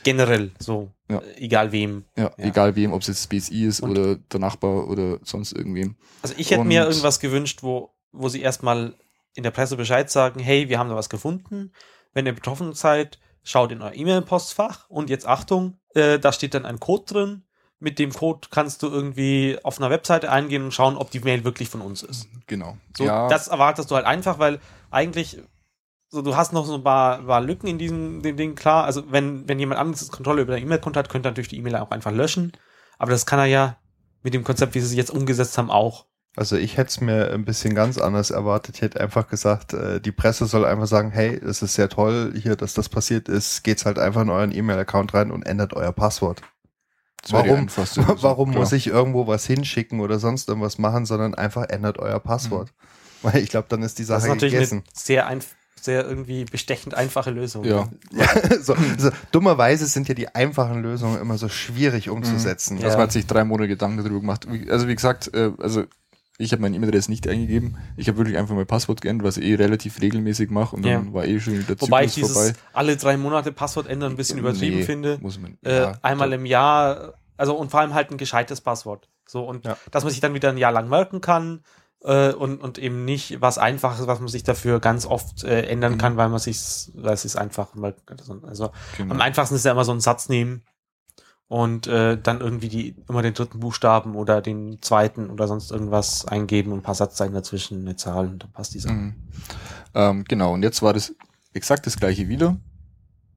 [0.04, 0.92] Generell so.
[1.10, 1.22] Ja.
[1.38, 2.06] Egal wem.
[2.16, 5.54] Ja, ja, egal wem, ob es jetzt BSI ist Und oder der Nachbar oder sonst
[5.54, 5.96] irgendwem.
[6.22, 8.94] Also ich hätte Und mir irgendwas gewünscht, wo, wo sie erstmal
[9.34, 11.72] in der Presse Bescheid sagen, hey, wir haben da was gefunden.
[12.14, 16.66] Wenn ihr betroffen seid, schaut in euer E-Mail-Postfach und jetzt Achtung, äh, da steht dann
[16.66, 17.44] ein Code drin,
[17.80, 21.44] mit dem Code kannst du irgendwie auf einer Webseite eingehen und schauen, ob die Mail
[21.44, 22.28] wirklich von uns ist.
[22.48, 22.78] Genau.
[22.96, 23.28] So, ja.
[23.28, 24.60] Das erwartest du halt einfach, weil
[24.90, 25.38] eigentlich
[26.10, 28.86] so, du hast noch so ein paar, paar Lücken in diesem dem Ding, klar.
[28.86, 31.76] Also, wenn, wenn jemand anderes Kontrolle über dein E-Mail-Konto hat, könnte er natürlich die E-Mail
[31.76, 32.54] auch einfach löschen.
[32.98, 33.78] Aber das kann er ja
[34.24, 36.06] mit dem Konzept, wie sie es jetzt umgesetzt haben, auch.
[36.36, 38.76] Also ich hätte es mir ein bisschen ganz anders erwartet.
[38.76, 42.34] Ich hätte einfach gesagt, äh, die Presse soll einfach sagen, hey, es ist sehr toll
[42.40, 43.64] hier, dass das passiert ist.
[43.64, 46.42] Geht's halt einfach in euren E-Mail-Account rein und ändert euer Passwort
[47.30, 47.68] warum
[48.22, 52.70] warum muss ich irgendwo was hinschicken oder sonst irgendwas machen, sondern einfach ändert euer Passwort.
[52.70, 53.28] Mhm.
[53.28, 54.84] Weil ich glaube, dann ist die Sache das ist natürlich gegessen.
[54.86, 57.64] Eine sehr einfach sehr irgendwie bestechend einfache Lösung.
[57.64, 57.88] Ja.
[58.12, 58.28] ja
[58.62, 62.76] so, so, dummerweise sind ja die einfachen Lösungen immer so schwierig umzusetzen.
[62.76, 62.82] Mhm.
[62.82, 62.88] Ja.
[62.88, 64.48] Also man sich drei Monate Gedanken darüber gemacht.
[64.70, 65.86] Also wie gesagt, äh, also
[66.38, 67.78] ich habe meine E-Mail-Adresse nicht eingegeben.
[67.96, 71.14] Ich habe wirklich einfach mein Passwort geändert, was ich eh relativ regelmäßig mache und dann
[71.14, 72.54] war eh schon der Zyklus Wobei ich dieses vorbei.
[72.74, 75.18] alle drei Monate Passwort ändern ein bisschen übertrieben nee, finde.
[75.20, 79.10] Muss man, äh, ja, einmal im Jahr, also und vor allem halt ein gescheites Passwort.
[79.26, 79.78] So und ja.
[79.90, 81.64] dass man sich dann wieder ein Jahr lang merken kann
[82.04, 85.94] äh, und, und eben nicht was Einfaches, was man sich dafür ganz oft äh, ändern
[85.94, 85.98] mhm.
[85.98, 86.60] kann, weil man sich,
[86.94, 88.44] weil es ist einfach merken kann.
[88.44, 89.16] Also genau.
[89.16, 90.64] am einfachsten ist ja immer so einen Satz nehmen
[91.48, 96.26] und äh, dann irgendwie die immer den dritten Buchstaben oder den zweiten oder sonst irgendwas
[96.26, 98.94] eingeben und ein paar Satzzeichen dazwischen, eine Zahl und dann passt die Sache.
[98.94, 99.16] Mhm.
[99.94, 101.16] Ähm, genau, und jetzt war das
[101.54, 102.58] exakt das gleiche wieder.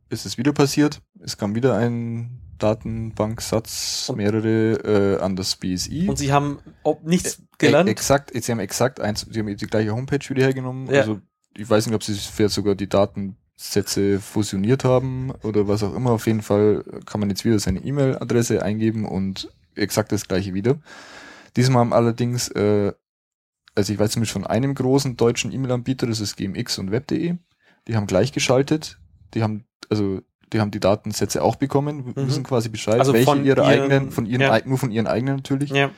[0.09, 1.01] Ist es wieder passiert.
[1.21, 6.09] Es kam wieder ein Datenbanksatz, mehrere äh, an das BSI.
[6.09, 7.89] Und sie haben ob nichts gelernt?
[7.89, 10.89] Äh, exakt, sie haben exakt eins, sie haben die gleiche Homepage wieder hergenommen.
[10.93, 11.01] Ja.
[11.01, 11.21] Also
[11.57, 15.95] ich weiß nicht, ob sie vielleicht sogar die Daten Sätze fusioniert haben oder was auch
[15.95, 16.13] immer.
[16.13, 20.79] Auf jeden Fall kann man jetzt wieder seine E-Mail-Adresse eingeben und exakt das gleiche wieder.
[21.57, 22.93] Diesmal haben allerdings, äh,
[23.75, 27.37] also ich weiß zumindest von einem großen deutschen E-Mail-Anbieter, das ist GMX und Web.de,
[27.87, 28.99] die haben gleichgeschaltet,
[29.35, 30.23] die haben, also
[30.55, 32.29] die haben die Datensätze auch bekommen, mhm.
[32.29, 34.59] wissen quasi Bescheid, also welche ihre ihren, eigenen, von ihren, ja.
[34.65, 35.69] nur von ihren eigenen natürlich.
[35.69, 35.91] Ja.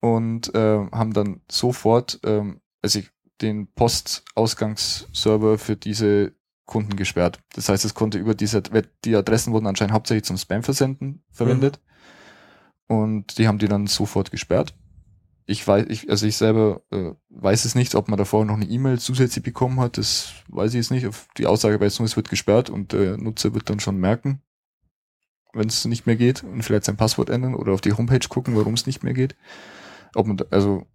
[0.00, 3.10] Und äh, haben dann sofort, ähm, also ich,
[3.42, 6.37] den Postausgangsserver für diese
[6.68, 7.40] Kunden gesperrt.
[7.54, 8.62] Das heißt, es konnte über diese,
[9.04, 11.80] die Adressen wurden anscheinend hauptsächlich zum Spam-Versenden verwendet.
[12.88, 12.96] Mhm.
[12.96, 14.74] Und die haben die dann sofort gesperrt.
[15.46, 18.66] Ich weiß, ich, also ich selber äh, weiß es nicht, ob man davor noch eine
[18.66, 19.96] E-Mail zusätzlich bekommen hat.
[19.96, 21.08] Das weiß ich jetzt nicht.
[21.38, 24.42] Die Aussage nur, es wird gesperrt und der Nutzer wird dann schon merken,
[25.54, 28.56] wenn es nicht mehr geht und vielleicht sein Passwort ändern oder auf die Homepage gucken,
[28.56, 29.36] warum es nicht mehr geht.
[30.14, 30.86] Ob man, da, also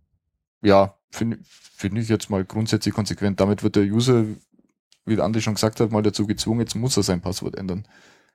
[0.61, 3.39] ja, finde find ich jetzt mal grundsätzlich konsequent.
[3.39, 4.23] Damit wird der User
[5.05, 7.85] wie Andi schon gesagt hat, mal dazu gezwungen, jetzt muss er sein Passwort ändern.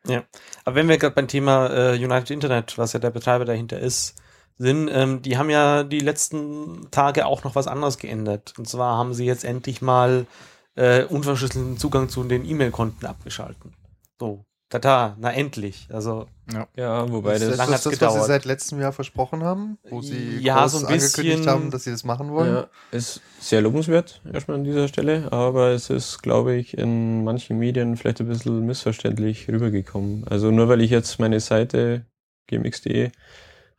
[0.06, 0.24] Ja,
[0.64, 4.14] aber wenn wir gerade beim Thema äh, United Internet, was ja der Betreiber dahinter ist,
[4.56, 8.54] sind, ähm, die haben ja die letzten Tage auch noch was anderes geändert.
[8.58, 10.26] Und zwar haben sie jetzt endlich mal
[10.74, 13.74] äh, unverschlüsselten Zugang zu den E-Mail-Konten abgeschalten.
[14.18, 14.44] So.
[14.68, 15.88] Tata, na endlich.
[15.90, 19.42] Also ja, ja wobei das, das, das, das, das was sie seit letztem Jahr versprochen
[19.42, 22.54] haben, wo sie ja, so ein angekündigt haben, dass sie das machen wollen.
[22.54, 27.58] Ja, ist sehr lobenswert erstmal an dieser Stelle, aber es ist, glaube ich, in manchen
[27.58, 30.28] Medien vielleicht ein bisschen missverständlich rübergekommen.
[30.28, 32.04] Also nur weil ich jetzt meine Seite
[32.46, 33.10] gmx.de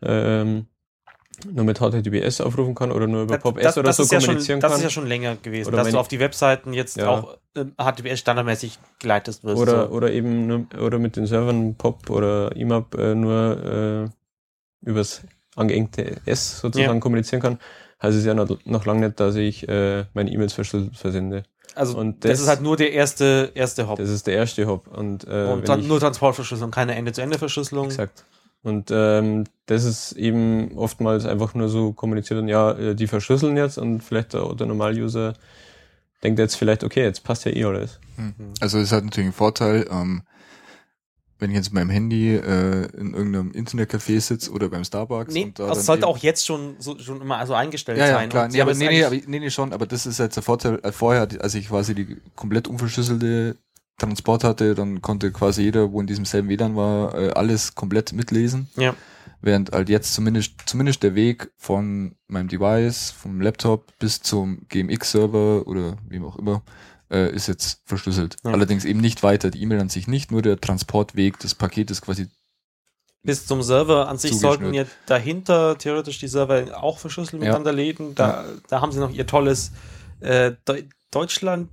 [0.02, 0.68] ähm,
[1.46, 4.62] nur mit HTTPS aufrufen kann oder nur über PopS oder so kommunizieren ja schon, kann.
[4.62, 7.10] Das ist ja schon länger gewesen, oder dass du auf die Webseiten jetzt ja.
[7.10, 9.62] auch äh, HTTPS standardmäßig geleitet wirst.
[9.62, 9.94] Oder, so.
[9.94, 14.12] oder eben nur, oder mit den Servern Pop oder IMAP äh, nur
[14.84, 15.22] äh, übers
[15.56, 17.00] angeengte S sozusagen ja.
[17.00, 17.60] kommunizieren kann,
[18.02, 21.44] heißt es ja noch, noch lange nicht, dass ich äh, meine E-Mails verschlüsselt versende.
[21.76, 23.98] Also und das, das, ist halt nur der erste erste Hop.
[23.98, 27.86] Das ist der erste Hop und, äh, und dann nur Transportverschlüsselung, keine Ende-zu-Ende-Verschlüsselung.
[27.86, 28.26] Exakt.
[28.62, 33.56] Und ähm, das ist eben oftmals einfach nur so kommuniziert und ja, äh, die verschlüsseln
[33.56, 35.34] jetzt und vielleicht der, der Normal-User
[36.24, 38.00] denkt jetzt vielleicht, okay, jetzt passt ja eh alles.
[38.18, 38.34] Hm.
[38.60, 40.24] Also es hat natürlich einen Vorteil, ähm,
[41.40, 45.34] wenn ich jetzt mit meinem Handy äh, in irgendeinem Internetcafé sitze oder beim Starbucks.
[45.34, 48.14] Nee, und da das sollte auch jetzt schon so, schon immer so eingestellt ja, ja,
[48.16, 48.28] sein.
[48.28, 50.80] Klar, nee, aber, nee, nee, aber, nee, nee, schon, aber das ist jetzt der Vorteil.
[50.84, 53.56] Äh, vorher, als ich quasi die komplett unverschlüsselte
[54.00, 58.14] Transport hatte, dann konnte quasi jeder, wo in diesem selben WLAN war, äh, alles komplett
[58.14, 58.70] mitlesen.
[58.76, 58.96] Ja.
[59.42, 65.66] Während halt jetzt zumindest, zumindest der Weg von meinem Device, vom Laptop bis zum GMX-Server
[65.68, 66.62] oder wie auch immer,
[67.10, 68.36] äh, ist jetzt verschlüsselt.
[68.44, 68.52] Ja.
[68.52, 72.28] Allerdings eben nicht weiter, die E-Mail an sich nicht, nur der Transportweg des Paketes quasi
[73.22, 77.50] bis zum Server an sich sollten ja dahinter theoretisch die Server auch verschlüsselt ja.
[77.50, 78.16] miteinander leben.
[78.16, 78.50] Da, ja.
[78.70, 79.72] da haben sie noch ihr tolles
[80.22, 80.54] äh,
[81.12, 81.70] Deutschland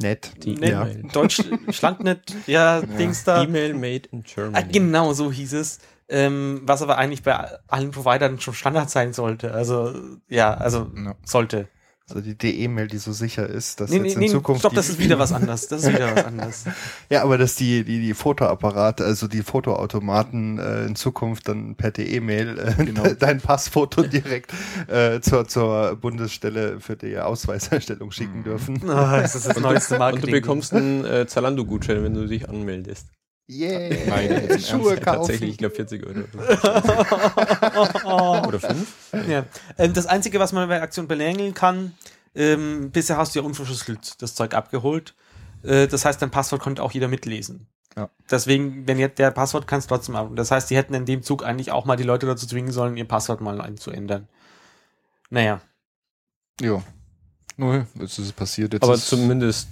[0.00, 0.32] Net.
[0.42, 0.86] Die Net, ja.
[1.12, 3.42] Deutsch, Schlandnet, ja, ja, Dings da.
[3.42, 4.56] E-Mail made in Germany.
[4.56, 5.78] Ah, genau, so hieß es.
[6.08, 7.36] Ähm, was aber eigentlich bei
[7.68, 9.52] allen Providern schon Standard sein sollte.
[9.52, 9.94] Also,
[10.28, 11.14] ja, also ja.
[11.24, 11.68] sollte.
[12.10, 14.60] Also die DE-Mail, die so sicher ist, dass nee, jetzt nee, in nee, Zukunft.
[14.60, 15.68] Stopp, das ist wieder was anderes.
[15.68, 16.64] Das ist wieder was anderes.
[17.08, 21.90] ja, aber dass die, die, die Fotoapparate, also die Fotoautomaten äh, in Zukunft dann per
[21.90, 23.04] DE-Mail äh, genau.
[23.18, 24.52] dein Passfoto direkt
[24.88, 28.44] äh, zur, zur Bundesstelle für die Ausweiserstellung schicken mhm.
[28.44, 28.80] dürfen.
[28.84, 30.24] Oh, das ist das neueste Marketing.
[30.24, 33.06] Und du bekommst einen äh, Zalando-Gutschein, wenn du dich anmeldest.
[33.50, 35.02] Yeah, Nein, Schuhe kaufen.
[35.02, 36.20] Tatsächlich, ich glaube 40 Euro.
[38.46, 39.14] Oder 5?
[39.28, 39.44] Ja.
[39.76, 41.94] Ähm, das Einzige, was man bei Aktion belängeln kann,
[42.36, 45.16] ähm, bisher hast du ja unverschlüsselt das Zeug abgeholt.
[45.64, 47.66] Äh, das heißt, dein Passwort konnte auch jeder mitlesen.
[47.96, 48.08] Ja.
[48.30, 50.30] Deswegen, wenn jetzt der Passwort kannst trotzdem ab.
[50.36, 52.96] Das heißt, die hätten in dem Zug eigentlich auch mal die Leute dazu zwingen sollen,
[52.96, 54.28] ihr Passwort mal einzuändern.
[55.28, 55.60] Naja.
[56.60, 56.84] Ja.
[57.56, 58.74] Nö, jetzt ist es passiert.
[58.74, 59.66] Jetzt Aber zumindest.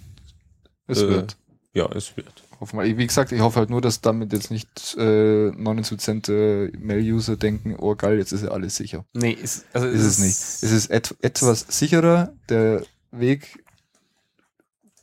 [0.88, 1.36] Es äh, wird.
[1.74, 2.42] Ja, es wird.
[2.60, 2.98] Hoffen wir.
[2.98, 7.76] Wie gesagt, ich hoffe halt nur, dass damit jetzt nicht äh, 99% äh, Mail-User denken,
[7.78, 9.04] oh geil, jetzt ist ja alles sicher.
[9.14, 10.30] Nee, ist, also ist es nicht.
[10.30, 13.62] Es ist et etwas sicherer, der Weg,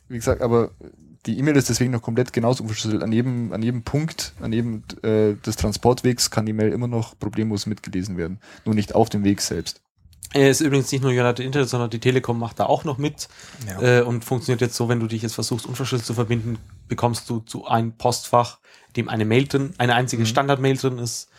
[0.09, 0.71] wie gesagt, aber
[1.25, 3.01] die E-Mail ist deswegen noch komplett genauso unverschlüsselt.
[3.01, 7.17] An jedem, an jedem Punkt, an jedem äh, des Transportwegs kann die Mail immer noch
[7.17, 8.39] problemlos mitgelesen werden.
[8.65, 9.81] Nur nicht auf dem Weg selbst.
[10.35, 13.29] Er ist übrigens nicht nur United Internet, sondern die Telekom macht da auch noch mit
[13.67, 13.99] ja.
[13.99, 16.57] äh, und funktioniert jetzt so, wenn du dich jetzt versuchst, unverschlüsselt zu verbinden,
[16.89, 18.59] bekommst du zu einem Postfach,
[18.97, 20.27] dem eine Mail drin, eine einzige mhm.
[20.27, 21.29] Standard-Mail drin ist,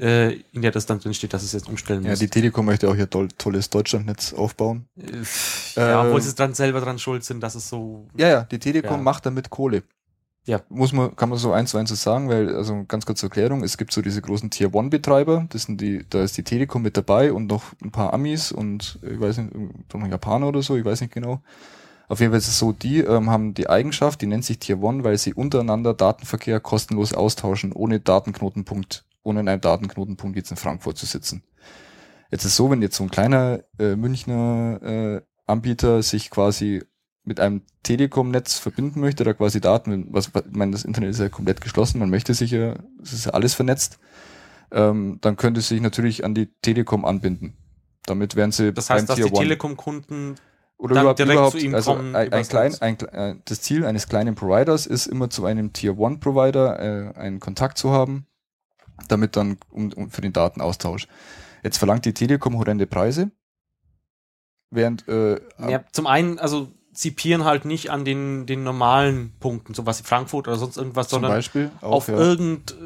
[0.00, 2.08] äh, in der das dann drin steht, dass es jetzt umstellen muss.
[2.08, 4.88] Ja, die Telekom möchte auch ihr tolles Deutschlandnetz aufbauen.
[4.96, 8.08] Äh, ja, obwohl sie dann selber dran schuld sind, dass es so.
[8.16, 9.02] Ja, ja, die Telekom ja.
[9.02, 9.84] macht damit Kohle.
[10.50, 10.60] Ja.
[10.68, 13.62] Muss man, kann man so eins zu eins sagen, weil, also ganz kurz zur Erklärung,
[13.62, 16.82] es gibt so diese großen Tier One Betreiber, das sind die, da ist die Telekom
[16.82, 19.52] mit dabei und noch ein paar Amis und ich weiß nicht,
[20.10, 21.40] Japaner oder so, ich weiß nicht genau.
[22.08, 24.82] Auf jeden Fall ist es so, die ähm, haben die Eigenschaft, die nennt sich Tier
[24.82, 30.56] One, weil sie untereinander Datenverkehr kostenlos austauschen, ohne Datenknotenpunkt, ohne in einem Datenknotenpunkt jetzt in
[30.56, 31.44] Frankfurt zu sitzen.
[32.32, 36.82] Jetzt ist es so, wenn jetzt so ein kleiner äh, Münchner äh, Anbieter sich quasi
[37.24, 41.28] mit einem Telekom-Netz verbinden möchte, da quasi Daten, was, ich meine, das Internet ist ja
[41.28, 43.98] komplett geschlossen, man möchte sich ja, es ist ja alles vernetzt,
[44.72, 47.56] ähm, dann könnte sich natürlich an die Telekom anbinden.
[48.06, 50.36] Damit wären sie Das heißt, dass die Telekom-Kunden
[50.78, 54.34] oder dann überhaupt, überhaupt also kommen, ein, ein klein, ein, äh, das Ziel eines kleinen
[54.34, 58.26] Providers ist immer zu einem Tier One Provider äh, einen Kontakt zu haben,
[59.08, 61.06] damit dann um, um für den Datenaustausch.
[61.62, 63.30] Jetzt verlangt die Telekom horrende Preise,
[64.70, 69.86] während äh, ja, zum einen, also zipieren halt nicht an den, den normalen Punkten, so
[69.86, 72.14] was wie Frankfurt oder sonst irgendwas, Zum sondern Beispiel auch, auf ja.
[72.14, 72.76] irgend,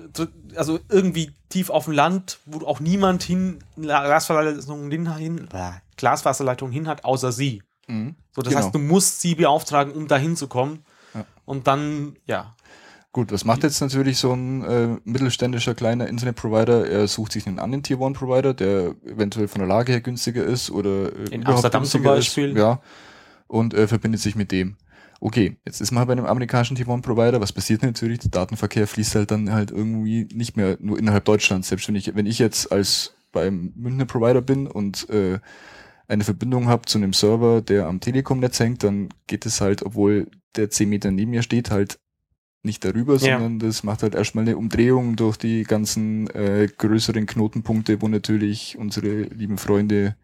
[0.55, 5.49] also irgendwie tief auf dem Land, wo auch niemand hin, Glasfaserleitung hin,
[5.97, 7.63] Glasfaserleitung hin hat, außer sie.
[7.89, 8.15] Mhm.
[8.33, 8.65] So, das genau.
[8.65, 10.85] heißt, du musst sie beauftragen, um da hinzukommen.
[11.13, 11.25] Ja.
[11.45, 12.55] Und dann, ja.
[13.11, 16.89] Gut, was macht jetzt natürlich so ein äh, mittelständischer kleiner Internetprovider?
[16.89, 20.45] Er sucht sich einen anderen Tier One Provider, der eventuell von der Lage her günstiger
[20.45, 22.51] ist oder äh, in Amsterdam zum Beispiel.
[22.51, 22.81] Ist, ja
[23.47, 24.77] und äh, verbindet sich mit dem.
[25.21, 27.41] Okay, jetzt ist man halt bei einem amerikanischen T1-Provider.
[27.41, 28.19] Was passiert natürlich?
[28.21, 31.69] Der Datenverkehr fließt halt dann halt irgendwie nicht mehr nur innerhalb Deutschlands.
[31.69, 35.39] Selbst wenn ich, wenn ich jetzt als beim Münchner Provider bin und äh,
[36.09, 40.29] eine Verbindung habe zu einem Server, der am Telekom-Netz hängt, dann geht es halt, obwohl
[40.57, 41.99] der 10 Meter neben mir steht, halt
[42.63, 43.39] nicht darüber, ja.
[43.39, 48.79] sondern das macht halt erstmal eine Umdrehung durch die ganzen äh, größeren Knotenpunkte, wo natürlich
[48.79, 50.17] unsere lieben Freunde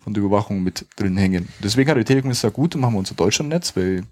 [0.00, 1.48] von der Überwachung mit drin hängen.
[1.62, 4.02] Deswegen hat die Telekom ja gut machen wir unser Deutschlandnetz, weil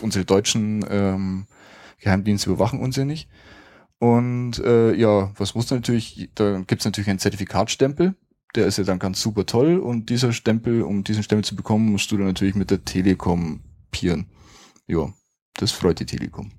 [0.00, 1.46] unsere deutschen ähm,
[2.00, 3.28] Geheimdienste überwachen uns ja nicht.
[3.98, 8.14] Und äh, ja, was muss natürlich, da gibt's natürlich einen Zertifikatstempel,
[8.54, 11.92] der ist ja dann ganz super toll und dieser Stempel, um diesen Stempel zu bekommen,
[11.92, 14.26] musst du dann natürlich mit der Telekom pieren.
[14.86, 15.12] Ja,
[15.56, 16.50] das freut die Telekom.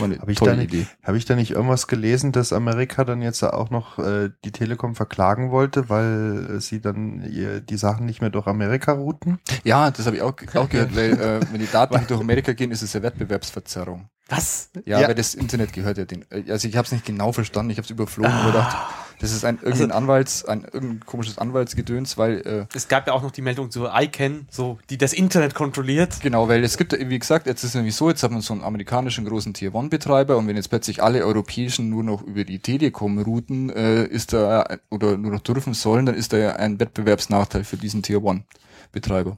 [0.00, 3.70] Habe ich, da nicht, hab ich da nicht irgendwas gelesen, dass Amerika dann jetzt auch
[3.70, 8.30] noch äh, die Telekom verklagen wollte, weil äh, sie dann ihr, die Sachen nicht mehr
[8.30, 9.38] durch Amerika routen?
[9.64, 12.70] Ja, das habe ich auch, auch gehört, weil äh, wenn die Daten durch Amerika gehen,
[12.70, 14.08] ist es eine Wettbewerbsverzerrung.
[14.30, 14.70] Was?
[14.86, 16.24] Ja, ja, weil das Internet gehört ja den.
[16.48, 18.40] Also ich habe es nicht genau verstanden, ich habe es überflogen ah.
[18.40, 18.76] und gedacht,
[19.20, 23.12] das ist ein irgendein also, Anwalts, ein irgendein komisches Anwaltsgedöns, weil äh, es gab ja
[23.12, 26.20] auch noch die Meldung zu ICANN, so die das Internet kontrolliert.
[26.22, 28.54] Genau, weil es gibt, wie gesagt, jetzt ist es nämlich so, jetzt hat man so
[28.54, 32.44] einen amerikanischen großen Tier One Betreiber und wenn jetzt plötzlich alle europäischen nur noch über
[32.44, 36.56] die Telekom routen, äh, ist da oder nur noch dürfen sollen, dann ist da ja
[36.56, 38.44] ein Wettbewerbsnachteil für diesen Tier One
[38.92, 39.36] Betreiber.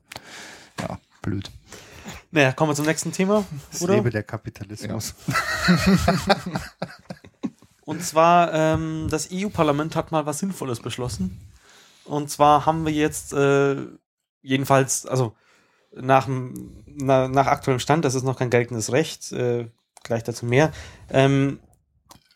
[0.80, 1.50] Ja, blöd.
[2.32, 3.44] Naja, kommen wir zum nächsten Thema.
[3.80, 3.94] Oder?
[3.94, 5.14] lebe der Kapitalismus.
[5.26, 6.60] Ja.
[7.84, 11.52] Und zwar, ähm, das EU-Parlament hat mal was Sinnvolles beschlossen.
[12.04, 13.76] Und zwar haben wir jetzt äh,
[14.40, 15.34] jedenfalls, also
[15.94, 16.26] nach,
[16.86, 19.68] na, nach aktuellem Stand, das ist noch kein geltendes Recht, äh,
[20.02, 20.72] gleich dazu mehr,
[21.10, 21.60] ähm,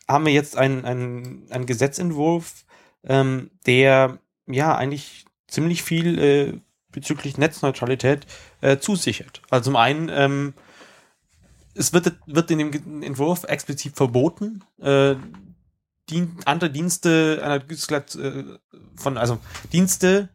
[0.07, 2.65] haben wir jetzt einen ein Gesetzentwurf,
[3.03, 6.61] ähm, der ja eigentlich ziemlich viel äh,
[6.97, 8.25] bezüglich Netzneutralität
[8.61, 9.43] äh, zusichert.
[9.51, 10.55] Also zum einen, ähm,
[11.75, 15.15] es wird, wird in dem Entwurf explizit verboten, äh,
[16.09, 18.43] dien, andere Dienste einer äh,
[18.95, 19.37] von, also
[19.71, 20.29] Dienste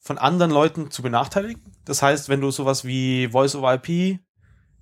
[0.00, 1.62] von anderen Leuten zu benachteiligen.
[1.84, 4.18] Das heißt, wenn du sowas wie Voice over IP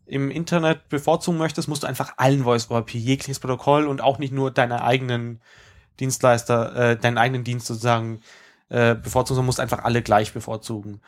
[0.06, 4.18] im Internet bevorzugen möchtest, musst du einfach allen Voice over IP, jegliches Protokoll und auch
[4.18, 5.42] nicht nur deine eigenen
[6.00, 8.22] Dienstleister, äh, deinen eigenen Dienst sozusagen
[8.68, 11.00] äh, bevorzugen, musst einfach alle gleich bevorzugen.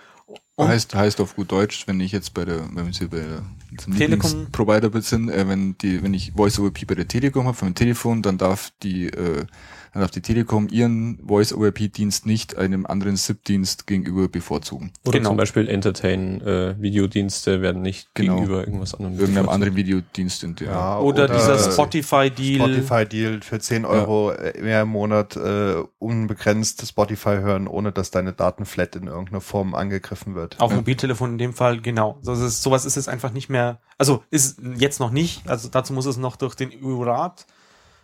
[0.55, 3.97] Und heißt, heißt auf gut Deutsch, wenn ich jetzt bei der, wenn wir bei der
[3.97, 7.57] Telekom Provider bin, äh, wenn die, wenn ich Voice over IP bei der Telekom habe,
[7.57, 9.47] von dem Telefon, dann darf die äh,
[9.93, 14.93] dann darf die Telekom ihren Voice-over-IP-Dienst nicht einem anderen SIP-Dienst gegenüber bevorzugen.
[15.05, 15.31] Oder genau.
[15.31, 18.37] zum Beispiel Entertain-Videodienste äh, werden nicht genau.
[18.37, 20.45] gegenüber irgendwas anderem Irgendeinem anderen Videodienst.
[20.45, 22.61] In der ja, oder, oder dieser Spotify-Deal.
[22.61, 24.63] Spotify-Deal für 10 Euro ja.
[24.63, 29.75] mehr im Monat äh, unbegrenzt Spotify hören, ohne dass deine Daten flat in irgendeiner Form
[29.75, 30.61] angegriffen wird.
[30.61, 30.77] Auf ja.
[30.77, 32.19] Mobiltelefon in dem Fall, genau.
[32.23, 35.93] So, ist, sowas ist es einfach nicht mehr, also ist jetzt noch nicht, also dazu
[35.93, 37.47] muss es noch durch den EU-Rat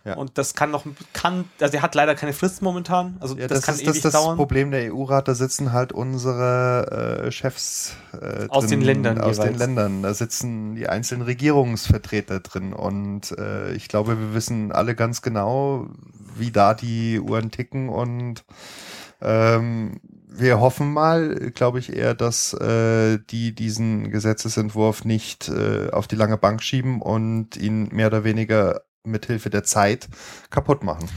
[0.07, 0.15] ja.
[0.15, 3.17] Und das kann noch, kann, also er hat leider keine Frist momentan.
[3.19, 4.29] Also ja, das, das, kann ist, ewig das, das dauern.
[4.31, 9.19] Das Problem der EU-Rat, da sitzen halt unsere äh, Chefs äh, aus drin, den Ländern.
[9.19, 9.51] Aus jeweils.
[9.51, 10.03] den Ländern.
[10.03, 12.71] Da sitzen die einzelnen Regierungsvertreter drin.
[12.73, 15.87] Und äh, ich glaube, wir wissen alle ganz genau,
[16.35, 18.45] wie da die Uhren ticken und
[19.21, 26.07] ähm, wir hoffen mal, glaube ich, eher, dass äh, die diesen Gesetzesentwurf nicht äh, auf
[26.07, 30.07] die lange Bank schieben und ihn mehr oder weniger mithilfe der Zeit
[30.49, 31.09] kaputt machen.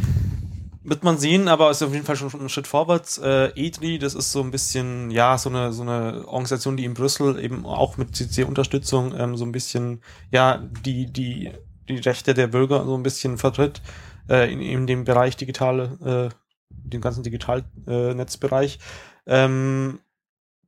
[0.82, 3.18] Wird man sehen, aber ist auf jeden Fall schon ein Schritt vorwärts.
[3.18, 6.94] Äh, EDRI, das ist so ein bisschen, ja, so eine, so eine Organisation, die in
[6.94, 11.52] Brüssel eben auch mit CC-Unterstützung ähm, so ein bisschen, ja, die, die,
[11.88, 13.82] die Rechte der Bürger so ein bisschen vertritt,
[14.30, 16.34] äh, in, in dem Bereich digitale, äh,
[16.70, 18.78] dem ganzen Digitalnetzbereich.
[19.26, 20.00] Äh, ähm,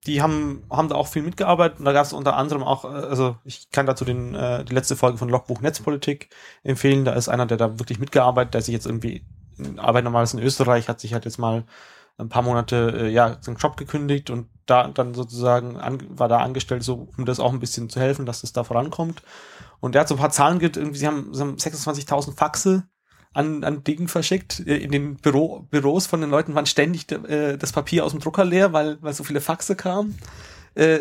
[0.06, 2.88] die haben, haben da auch viel mitgearbeitet und da gab es unter anderem auch, äh,
[2.88, 6.28] also ich kann dazu den, äh, die letzte Folge von Logbuch Netzpolitik
[6.64, 7.04] empfehlen.
[7.04, 9.24] Da ist einer, der da wirklich mitgearbeitet, der sich jetzt irgendwie
[9.76, 11.64] arbeitet normalerweise in Österreich, hat sich halt jetzt mal
[12.18, 16.38] ein paar Monate äh, ja seinen Job gekündigt und da dann sozusagen an, war da
[16.38, 19.22] angestellt, so um das auch ein bisschen zu helfen, dass das da vorankommt.
[19.80, 22.84] Und der hat so ein paar Zahlen gibt, irgendwie, sie haben, sie haben 26.000 Faxe
[23.32, 24.60] an, an Dingen verschickt.
[24.66, 28.20] Äh, in den Büro, Büros von den Leuten waren ständig äh, das Papier aus dem
[28.20, 30.18] Drucker leer, weil, weil so viele Faxe kamen.
[30.74, 30.98] Äh,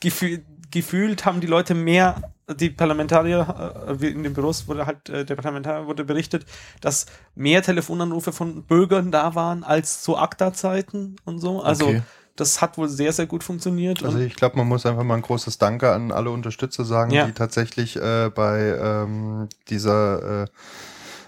[0.00, 5.24] gefühl, gefühlt haben die Leute mehr, die Parlamentarier, äh, in den Büros wurde halt, äh,
[5.24, 6.46] der Parlamentarier wurde berichtet,
[6.80, 11.62] dass mehr Telefonanrufe von Bürgern da waren als zu ACTA-Zeiten und so.
[11.62, 12.02] Also okay.
[12.36, 14.02] das hat wohl sehr, sehr gut funktioniert.
[14.04, 17.26] Also ich glaube, man muss einfach mal ein großes Danke an alle Unterstützer sagen, ja.
[17.26, 20.46] die tatsächlich äh, bei ähm, dieser äh,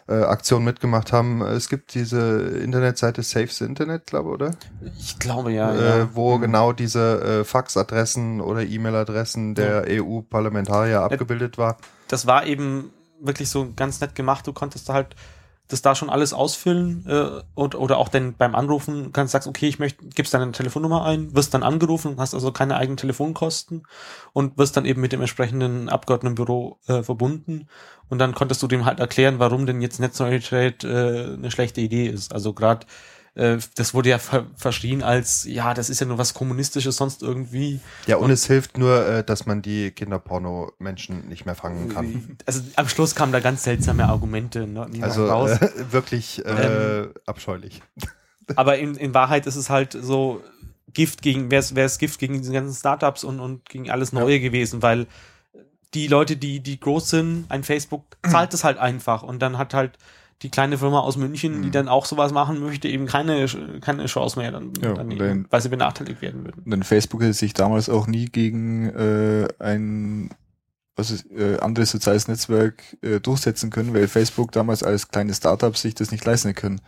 [0.09, 1.43] äh, Aktion mitgemacht haben.
[1.43, 4.51] Es gibt diese Internetseite Save the Internet, glaube ich, oder?
[4.99, 5.73] Ich glaube ja.
[5.73, 6.09] Äh, ja.
[6.15, 6.43] Wo mhm.
[6.43, 10.03] genau diese äh, Faxadressen oder E-Mail-Adressen der ja.
[10.03, 11.77] EU-Parlamentarier abgebildet war.
[12.09, 12.91] Das war eben
[13.21, 14.47] wirklich so ganz nett gemacht.
[14.47, 15.15] Du konntest da halt
[15.73, 19.69] das da schon alles ausfüllen äh, und, oder auch dann beim Anrufen kannst sagst, okay,
[19.69, 23.87] ich möchte, gibst deine Telefonnummer ein, wirst dann angerufen, hast also keine eigenen Telefonkosten
[24.33, 27.69] und wirst dann eben mit dem entsprechenden Abgeordnetenbüro äh, verbunden
[28.09, 32.07] und dann konntest du dem halt erklären, warum denn jetzt Netzneutralität äh, eine schlechte Idee
[32.07, 32.35] ist.
[32.35, 32.87] Also gerade
[33.35, 37.23] äh, das wurde ja ver verschrien als, ja, das ist ja nur was Kommunistisches, sonst
[37.23, 37.81] irgendwie.
[38.07, 42.37] Ja, und, und es hilft nur, äh, dass man die Kinderporno-Menschen nicht mehr fangen kann.
[42.47, 45.51] Also am Schluss kamen da ganz seltsame Argumente ne, also, raus.
[45.51, 47.81] Äh, wirklich äh, ähm, abscheulich.
[48.57, 50.43] Aber in, in Wahrheit ist es halt so
[50.93, 54.43] Gift gegen, wäre es Gift gegen diese ganzen Startups und, und gegen alles Neue ja.
[54.43, 55.07] gewesen, weil
[55.95, 59.73] die Leute, die, die groß sind, ein Facebook zahlt es halt einfach und dann hat
[59.73, 59.99] halt
[60.43, 61.63] die kleine Firma aus München, mhm.
[61.63, 63.47] die dann auch sowas machen möchte, eben keine,
[63.81, 66.63] keine Chance mehr, dann, ja, dann eben, weil sie benachteiligt werden würden.
[66.67, 70.31] Denn Facebook hätte sich damals auch nie gegen äh, ein
[70.95, 75.75] was ist, äh, anderes soziales Netzwerk äh, durchsetzen können, weil Facebook damals als kleines Startup
[75.77, 76.81] sich das nicht leisten können.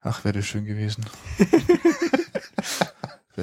[0.00, 1.04] Ach, wäre das schön gewesen.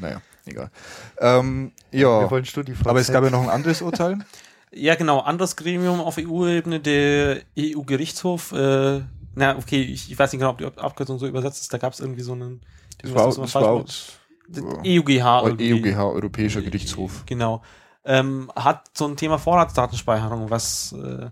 [0.00, 0.70] naja, egal.
[1.18, 4.18] Ähm, ja, aber es gab ja noch ein anderes Urteil.
[4.74, 8.52] Ja, genau, anderes Gremium auf EU-Ebene, der EU-Gerichtshof.
[8.52, 9.02] Äh,
[9.34, 11.72] na, okay, ich, ich, weiß nicht genau, ob die Abkürzung so übersetzt ist.
[11.72, 12.60] Da gab es irgendwie so einen.
[13.02, 13.84] Das war, das war
[14.84, 15.58] EUGH.
[15.58, 17.24] EUGH, Europäischer Gerichtshof.
[17.26, 17.62] Genau.
[18.04, 21.30] Ähm, hat so ein Thema Vorratsdatenspeicherung, was äh,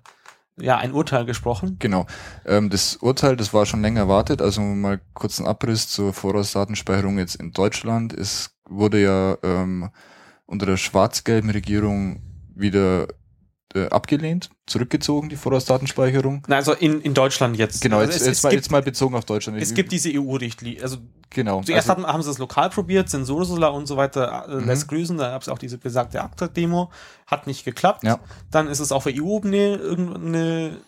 [0.58, 1.76] ja ein Urteil gesprochen.
[1.78, 2.06] Genau.
[2.46, 4.40] Ähm, das Urteil, das war schon länger erwartet.
[4.40, 8.12] Also mal kurz ein Abriss zur Vorratsdatenspeicherung jetzt in Deutschland.
[8.12, 9.90] Es wurde ja ähm,
[10.46, 12.22] unter der schwarz-gelben Regierung
[12.54, 13.08] wieder
[13.74, 16.42] äh, abgelehnt, zurückgezogen, die Vorratsdatenspeicherung.
[16.46, 17.80] Na, also in, in Deutschland jetzt.
[17.80, 19.60] Genau, also jetzt, es, jetzt, es mal, gibt, jetzt mal bezogen auf Deutschland.
[19.60, 20.82] Es gibt diese EU-Richtlinie.
[20.82, 20.98] Also
[21.30, 21.62] genau.
[21.62, 24.66] Zuerst also, haben, haben sie es lokal probiert, Zensursula und so weiter äh, mhm.
[24.66, 25.16] lässt grüßen.
[25.16, 26.90] Da gab es auch diese besagte ACTA-Demo.
[27.26, 28.04] Hat nicht geklappt.
[28.04, 28.18] Ja.
[28.50, 30.78] Dann ist es auf EU-Ebene irgendeine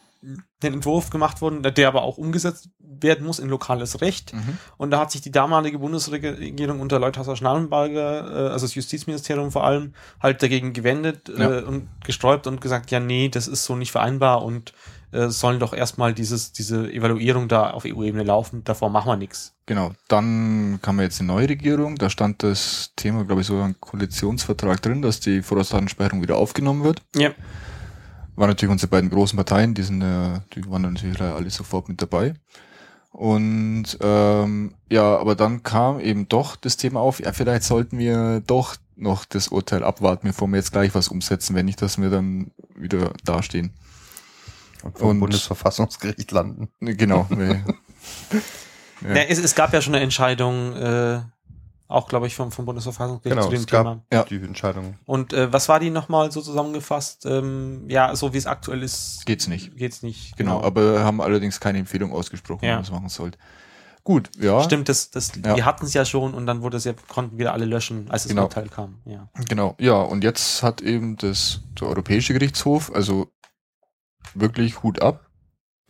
[0.62, 4.32] den Entwurf gemacht worden, der aber auch umgesetzt werden muss in lokales Recht.
[4.32, 4.58] Mhm.
[4.76, 9.64] Und da hat sich die damalige Bundesregierung unter Leuthasser Schnallenberger, äh, also das Justizministerium vor
[9.64, 11.58] allem, halt dagegen gewendet ja.
[11.58, 14.72] äh, und gesträubt und gesagt, ja, nee, das ist so nicht vereinbar und
[15.12, 19.54] äh, sollen doch erstmal dieses, diese Evaluierung da auf EU-Ebene laufen, davor machen wir nichts.
[19.66, 23.76] Genau, dann kam jetzt eine neue Regierung, da stand das Thema, glaube ich, so ein
[23.80, 27.02] Koalitionsvertrag drin, dass die Vorratsdatenspeicherung wieder aufgenommen wird.
[27.14, 27.30] Ja
[28.36, 32.00] waren natürlich unsere beiden großen Parteien, die sind äh, die waren natürlich alle sofort mit
[32.02, 32.34] dabei.
[33.10, 38.42] Und ähm, ja, aber dann kam eben doch das Thema auf, ja, vielleicht sollten wir
[38.44, 42.10] doch noch das Urteil abwarten, bevor wir jetzt gleich was umsetzen, wenn nicht, dass wir
[42.10, 43.72] dann wieder dastehen.
[44.82, 46.68] Und vom und, Bundesverfassungsgericht landen.
[46.80, 47.28] Genau.
[47.38, 49.14] ja.
[49.14, 51.20] Ja, es, es, gab ja schon eine Entscheidung äh,
[51.86, 54.02] auch, glaube ich, vom, vom Bundesverfassungsgericht genau, zu dem Thema.
[54.12, 54.24] Ja.
[54.24, 54.96] Die Entscheidung.
[55.04, 57.26] Und äh, was war die nochmal so zusammengefasst?
[57.26, 59.24] Ähm, ja, so wie es aktuell ist.
[59.26, 59.76] Geht's nicht.
[59.76, 60.36] Geht's nicht.
[60.36, 62.72] Genau, genau aber haben allerdings keine Empfehlung ausgesprochen, ja.
[62.72, 63.38] wie man es machen sollte.
[64.02, 64.62] Gut, ja.
[64.62, 65.56] Stimmt, das, das, ja.
[65.56, 68.24] wir hatten es ja schon und dann wurde es ja, konnten wir alle löschen, als
[68.24, 68.42] das genau.
[68.42, 69.00] Urteil kam.
[69.06, 69.28] Ja.
[69.48, 73.32] Genau, ja, und jetzt hat eben das, der Europäische Gerichtshof, also
[74.34, 75.30] wirklich Hut ab,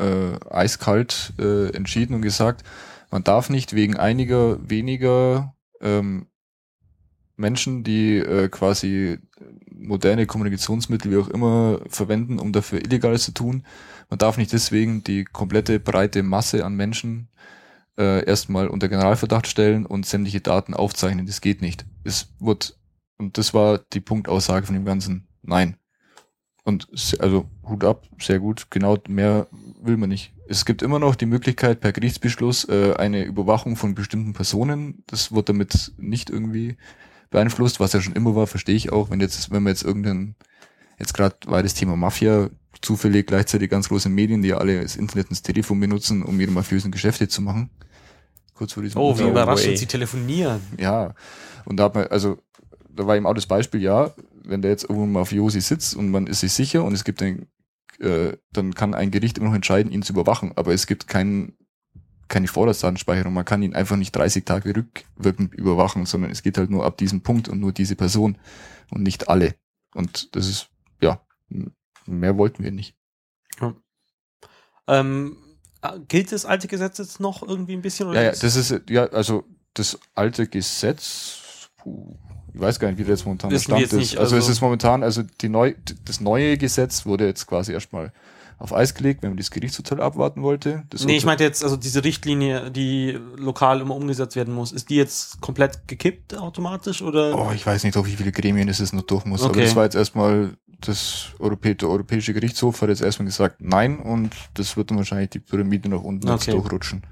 [0.00, 2.62] äh, eiskalt äh, entschieden und gesagt,
[3.10, 5.53] man darf nicht wegen einiger weniger
[5.84, 6.26] ähm,
[7.36, 9.18] Menschen, die äh, quasi
[9.70, 13.64] moderne Kommunikationsmittel wie auch immer verwenden, um dafür Illegales zu tun.
[14.08, 17.28] Man darf nicht deswegen die komplette breite Masse an Menschen
[17.98, 21.26] äh, erstmal unter Generalverdacht stellen und sämtliche Daten aufzeichnen.
[21.26, 21.86] Das geht nicht.
[22.04, 22.78] Es wird,
[23.18, 25.28] und das war die Punktaussage von dem Ganzen.
[25.42, 25.76] Nein.
[26.64, 28.70] Und also Hut ab, sehr gut.
[28.70, 29.48] Genau mehr
[29.82, 30.33] will man nicht.
[30.46, 35.02] Es gibt immer noch die Möglichkeit per Gerichtsbeschluss äh, eine Überwachung von bestimmten Personen.
[35.06, 36.76] Das wird damit nicht irgendwie
[37.30, 39.10] beeinflusst, was ja schon immer war, verstehe ich auch.
[39.10, 40.36] Wenn jetzt, wenn man jetzt irgendein,
[40.98, 42.50] jetzt gerade war das Thema Mafia
[42.82, 46.38] zufällig gleichzeitig ganz große Medien, die ja alle das Internet und das Telefon benutzen, um
[46.38, 47.70] ihre mafiösen Geschäfte zu machen.
[48.54, 50.60] Kurz vor diesem Oh, wie überraschend, sie telefonieren.
[50.78, 51.14] Ja.
[51.64, 52.38] Und da hat man, also,
[52.88, 54.12] da war eben auch das Beispiel, ja,
[54.44, 57.02] wenn der jetzt irgendwo mal auf Josi sitzt und man ist sich sicher und es
[57.02, 57.46] gibt ein,
[58.00, 60.52] äh, dann kann ein Gericht immer noch entscheiden, ihn zu überwachen.
[60.56, 61.56] Aber es gibt keinen
[62.28, 63.32] keine Vorratsdatenspeicherung.
[63.32, 66.96] Man kann ihn einfach nicht 30 Tage rückwirkend überwachen, sondern es geht halt nur ab
[66.96, 68.38] diesem Punkt und nur diese Person
[68.90, 69.54] und nicht alle.
[69.94, 70.68] Und das ist,
[71.00, 71.20] ja,
[72.06, 72.96] mehr wollten wir nicht.
[73.60, 73.74] Ja.
[74.88, 75.36] Ähm,
[76.08, 78.08] gilt das alte Gesetz jetzt noch irgendwie ein bisschen?
[78.08, 82.16] Oder ja, ja, das ist, ja, also das alte Gesetz, puh,
[82.54, 83.92] ich weiß gar nicht, wie der jetzt momentan der Stand ist.
[83.92, 85.74] Nicht, also, also, es ist momentan, also die neu,
[86.04, 88.12] das neue Gesetz wurde jetzt quasi erstmal
[88.58, 90.84] auf Eis gelegt, wenn man das Gerichtsurteil abwarten wollte.
[90.88, 94.88] Das nee, ich meinte jetzt, also diese Richtlinie, die lokal immer umgesetzt werden muss, ist
[94.88, 97.36] die jetzt komplett gekippt automatisch oder?
[97.36, 99.42] Oh, ich weiß nicht, auf wie viele Gremien es noch durch muss.
[99.42, 99.50] Okay.
[99.50, 103.98] Aber das war jetzt erstmal das Europä der Europäische Gerichtshof hat jetzt erstmal gesagt nein
[103.98, 106.52] und das wird dann wahrscheinlich die Pyramide nach unten okay.
[106.52, 107.02] durchrutschen.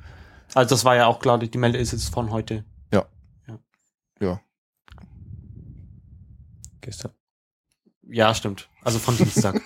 [0.54, 2.64] Also das war ja auch klar, die Melde ist jetzt von heute.
[2.92, 3.06] Ja.
[3.48, 3.58] Ja.
[4.20, 4.40] ja.
[6.82, 7.12] Gestern.
[8.02, 8.68] Ja, stimmt.
[8.82, 9.60] Also von Dienstag.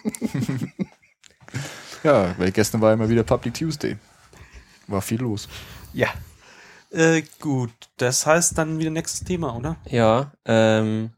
[2.04, 3.96] ja, weil gestern war immer wieder Public Tuesday.
[4.86, 5.48] War viel los.
[5.92, 6.08] Ja.
[6.90, 9.76] Äh, gut, das heißt dann wieder nächstes Thema, oder?
[9.86, 11.10] Ja, ähm,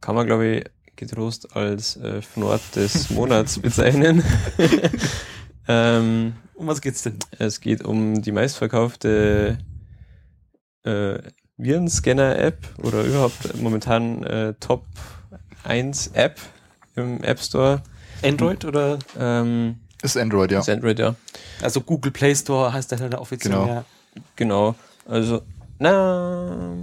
[0.00, 4.22] kann man glaube ich getrost als äh, Fnord des Monats bezeichnen.
[5.68, 7.18] ähm, um was geht's denn?
[7.38, 9.58] Es geht um die meistverkaufte
[10.84, 11.18] äh,
[11.56, 14.84] Virenscanner-App oder überhaupt momentan äh, Top
[15.66, 16.38] 1 App
[16.94, 17.82] im App Store.
[18.22, 18.98] Android oder?
[19.18, 20.60] Ähm, ist Android, ja.
[20.60, 21.14] Ist Android, ja.
[21.62, 23.52] Also Google Play Store heißt der halt offiziell.
[23.54, 23.66] Genau.
[23.66, 23.84] Ja.
[24.36, 24.74] Genau.
[25.06, 25.42] Also,
[25.78, 26.76] na,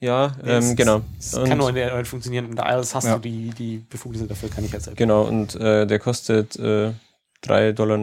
[0.00, 1.02] ja, ähm, genau.
[1.18, 2.46] Es kann nur in der Android funktionieren.
[2.46, 3.14] In der iOS hast ja.
[3.14, 6.92] du die, die Befugnisse dafür, kann ich jetzt halt Genau, und äh, der kostet äh,
[7.44, 7.98] 3,99 Dollar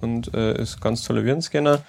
[0.00, 1.82] und äh, ist ganz toller Virenscanner.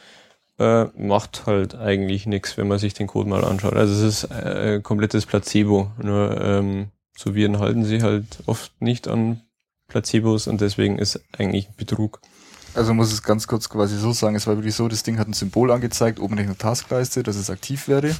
[0.57, 3.73] Äh, macht halt eigentlich nichts, wenn man sich den Code mal anschaut.
[3.73, 5.91] Also es ist äh, komplettes Placebo.
[6.01, 6.87] Nur ähm,
[7.17, 9.41] so Viren halten sie halt oft nicht an
[9.87, 12.21] Placebos und deswegen ist eigentlich Betrug.
[12.73, 15.29] Also muss es ganz kurz quasi so sagen, es war wirklich so, das Ding hat
[15.29, 18.13] ein Symbol angezeigt, oben in der Taskleiste, dass es aktiv wäre.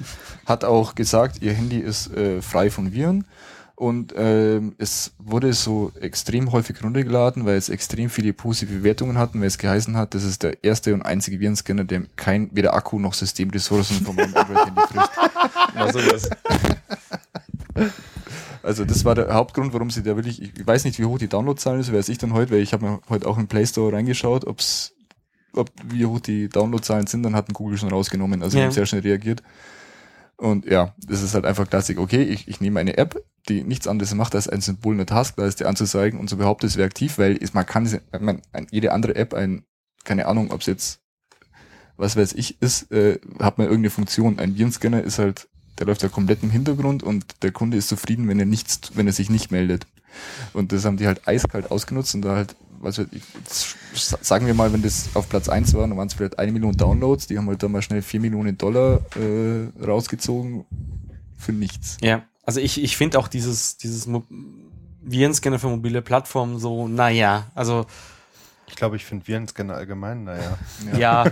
[0.46, 3.26] Hat auch gesagt, ihr Handy ist äh, frei von Viren.
[3.76, 9.42] Und ähm, es wurde so extrem häufig runtergeladen, weil es extrem viele positive Bewertungen hatten,
[9.42, 13.00] weil es geheißen hat, das ist der erste und einzige Virenscanner, der kein weder Akku
[13.00, 15.12] noch Systemressourcen von meinem Android-Handy frisst.
[15.76, 16.30] Na sowas.
[18.64, 21.28] Also das war der Hauptgrund, warum sie da wirklich, ich weiß nicht, wie hoch die
[21.28, 23.94] Downloadzahlen ist, weiß ich dann heute, weil ich habe mir heute auch im Play Store
[23.94, 24.96] reingeschaut, ob's,
[25.54, 28.72] ob wie hoch die Downloadzahlen sind, dann hat ein Google schon rausgenommen, also ja.
[28.72, 29.44] sehr schnell reagiert.
[30.38, 32.00] Und ja, das ist halt einfach Klassik.
[32.00, 35.08] Okay, ich, ich nehme eine App, die nichts anderes macht, als ein Symbol in der
[35.08, 37.88] Taskleiste anzuzeigen und so behauptet, es wäre aktiv, weil es, man kann
[38.20, 38.42] man,
[38.72, 39.64] jede andere App, ein,
[40.04, 41.02] keine Ahnung, ob es jetzt
[41.98, 44.38] was weiß ich ist, äh, hat man irgendeine Funktion.
[44.38, 48.28] Ein Virenscanner ist halt der läuft ja komplett im Hintergrund und der Kunde ist zufrieden,
[48.28, 49.88] wenn er nichts, wenn er sich nicht meldet.
[50.54, 53.08] Und das haben die halt eiskalt ausgenutzt und da halt, was wir,
[53.94, 56.78] sagen wir mal, wenn das auf Platz eins war, dann waren es vielleicht eine Million
[56.78, 60.66] Downloads, die haben halt da mal schnell vier Millionen Dollar äh, rausgezogen
[61.38, 61.98] für nichts.
[62.02, 64.08] Ja, also ich, ich finde auch dieses, dieses
[65.02, 67.86] Virenscanner für mobile Plattformen so, naja, also
[68.68, 70.58] ich glaube, ich finde Virenscanner allgemein, naja.
[70.94, 70.98] Ja.
[71.26, 71.32] ja.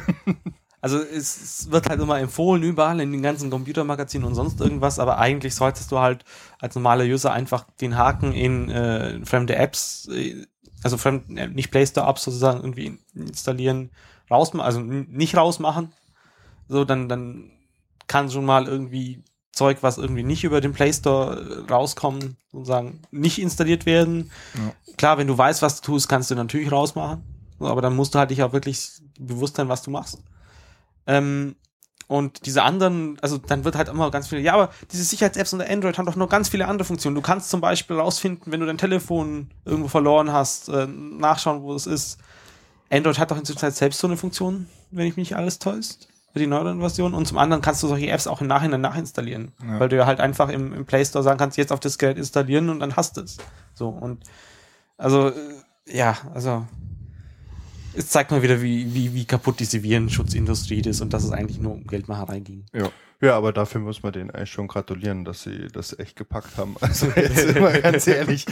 [0.82, 5.18] Also es, wird halt immer empfohlen, überall in den ganzen Computermagazinen und sonst irgendwas, aber
[5.18, 6.26] eigentlich solltest du halt
[6.60, 10.46] als normaler User einfach den Haken in äh, fremde Apps, äh,
[10.84, 13.92] also fremd, äh, nicht Play Store Apps sozusagen irgendwie installieren,
[14.30, 15.94] rausmachen, also nicht rausmachen.
[16.68, 17.52] So, dann, dann
[18.08, 23.02] kann schon mal irgendwie Zeug, was irgendwie nicht über den Play Store äh, rauskommen, sozusagen
[23.12, 24.32] nicht installiert werden.
[24.56, 24.94] Ja.
[24.98, 27.24] Klar, wenn du weißt, was du tust, kannst du natürlich rausmachen.
[27.60, 28.90] Aber dann musst du halt dich auch wirklich
[29.20, 30.20] bewusst sein, was du machst.
[31.06, 31.56] Ähm,
[32.08, 35.70] und diese anderen, also dann wird halt immer ganz viele, ja, aber diese Sicherheits-Apps unter
[35.70, 37.16] Android haben doch noch ganz viele andere Funktionen.
[37.16, 41.74] Du kannst zum Beispiel rausfinden, wenn du dein Telefon irgendwo verloren hast, äh, nachschauen, wo
[41.74, 42.18] es ist.
[42.90, 46.08] Android hat doch inzwischen selbst so eine Funktion, wenn ich mich nicht alles täuscht,
[46.40, 47.14] die neueren Version.
[47.14, 49.80] Und zum anderen kannst du solche Apps auch im Nachhinein nachinstallieren, ja.
[49.80, 52.18] weil du ja halt einfach im, im, Play Store sagen kannst, jetzt auf das Gerät
[52.18, 53.38] installieren und dann hast du es.
[53.74, 54.24] So und
[54.98, 55.34] also äh,
[55.88, 56.66] ja, also
[57.96, 61.60] es zeigt mal wieder, wie, wie, wie kaputt diese Virenschutzdindustrie ist und dass es eigentlich
[61.60, 62.66] nur um Geldmacherei ging.
[62.74, 62.90] Ja.
[63.24, 66.76] Ja, aber dafür muss man denen eigentlich schon gratulieren, dass sie das echt gepackt haben.
[66.82, 68.46] Also jetzt immer ganz ehrlich.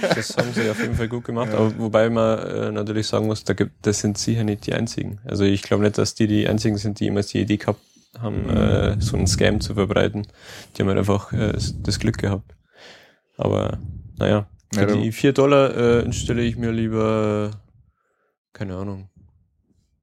[0.00, 1.58] Das haben sie auf jeden Fall gut gemacht, ja.
[1.58, 5.20] aber wobei man äh, natürlich sagen muss, da gibt, das sind sicher nicht die einzigen.
[5.26, 7.82] Also ich glaube nicht, dass die die einzigen sind, die immer die Idee gehabt
[8.18, 8.56] haben, mhm.
[8.56, 10.26] äh, so einen Scam zu verbreiten.
[10.74, 12.54] Die haben halt einfach äh, das Glück gehabt.
[13.36, 13.80] Aber
[14.16, 17.50] naja, für ja, die vier Dollar äh, installe ich mir lieber
[18.54, 19.09] keine Ahnung.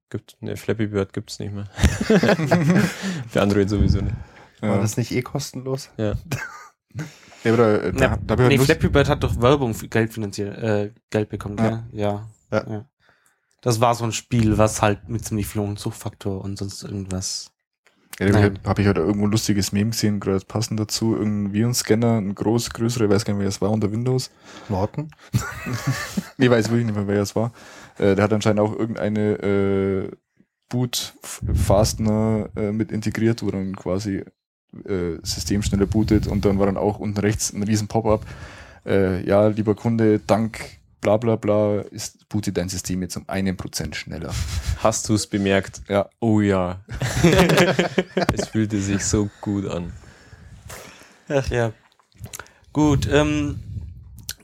[0.10, 1.66] Gibt, ne, Flappy Bird gibt's nicht mehr.
[3.30, 4.16] Für Android sowieso nicht.
[4.62, 4.70] Ja.
[4.70, 5.90] War das nicht eh kostenlos?
[5.98, 6.14] Ja.
[7.44, 10.58] ja, aber äh, da, da, da nee, Flappy Bird hat doch Werbung für Geld finanziert,
[10.58, 11.84] äh, Geld bekommen, ja.
[11.92, 12.30] Ja.
[12.52, 12.70] ja.
[12.70, 12.86] ja.
[13.62, 17.52] Das war so ein Spiel, was halt mit ziemlich viel Suchtfaktor und sonst irgendwas
[18.20, 21.16] ja, habe ich halt irgendwo ein lustiges Meme gesehen, gerade passend dazu.
[21.16, 24.32] Irgendein Virenscanner, ein groß, größerer, ich weiß gar nicht, wer es war unter Windows.
[24.70, 25.12] Norton?
[26.38, 27.52] ich weiß wirklich nicht mehr, wer es war.
[28.00, 30.12] Äh, der hat anscheinend auch irgendeine äh,
[30.70, 34.24] Boot-Fastener äh, mit integriert, wo dann quasi
[34.86, 38.26] äh, System schneller bootet und dann war dann auch unten rechts ein riesen Pop-up.
[38.86, 43.56] Äh, ja, lieber Kunde, dank bla bla bla, ist, bootet dein System jetzt um einen
[43.56, 44.34] Prozent schneller.
[44.80, 45.82] Hast du es bemerkt?
[45.88, 46.10] Ja.
[46.20, 46.82] Oh ja.
[48.34, 49.94] es fühlte sich so gut an.
[51.30, 51.72] Ach ja.
[52.74, 53.60] Gut, ähm,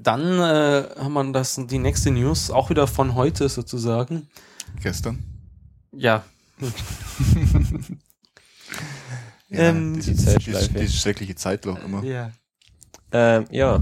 [0.03, 4.27] dann äh, haben wir das, die nächste News, auch wieder von heute sozusagen.
[4.81, 5.23] Gestern?
[5.91, 6.23] Ja.
[9.49, 10.73] ja ähm, diese, Zeitschleife.
[10.73, 12.03] Dieses schreckliche Zeitloch immer.
[12.03, 12.31] Ja.
[13.11, 13.81] Ähm, ja.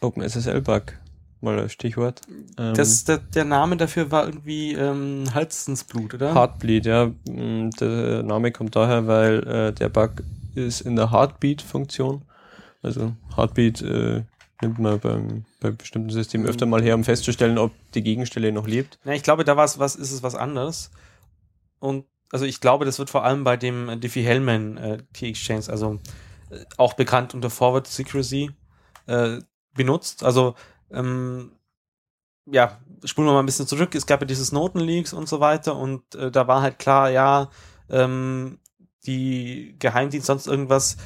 [0.00, 0.94] OpenSSL-Bug,
[1.40, 2.22] mal als Stichwort.
[2.58, 6.34] Ähm, das, der, der, Name dafür war irgendwie ähm, Halsensblut, oder?
[6.34, 7.06] Heartbleed, ja.
[7.28, 10.22] Mm, der Name kommt daher, weil äh, der Bug
[10.54, 12.22] ist in der Heartbeat-Funktion.
[12.82, 14.24] Also Heartbeat äh,
[14.62, 18.66] nimmt man beim, bei bestimmten Systemen öfter mal her, um festzustellen, ob die Gegenstelle noch
[18.66, 18.98] lebt.
[19.04, 20.90] Ja, ich glaube, da was, was ist es was anderes.
[21.80, 26.00] Und also ich glaube, das wird vor allem bei dem Diffie-Hellman äh, T-Exchange, also
[26.50, 28.50] äh, auch bekannt unter Forward Secrecy,
[29.06, 29.38] äh,
[29.74, 30.24] benutzt.
[30.24, 30.54] Also
[30.90, 31.52] ähm,
[32.46, 33.94] ja, spulen wir mal ein bisschen zurück.
[33.94, 37.50] Es gab ja dieses Notenleaks und so weiter und äh, da war halt klar, ja,
[37.90, 38.58] ähm,
[39.06, 40.96] die Geheimdienst sonst irgendwas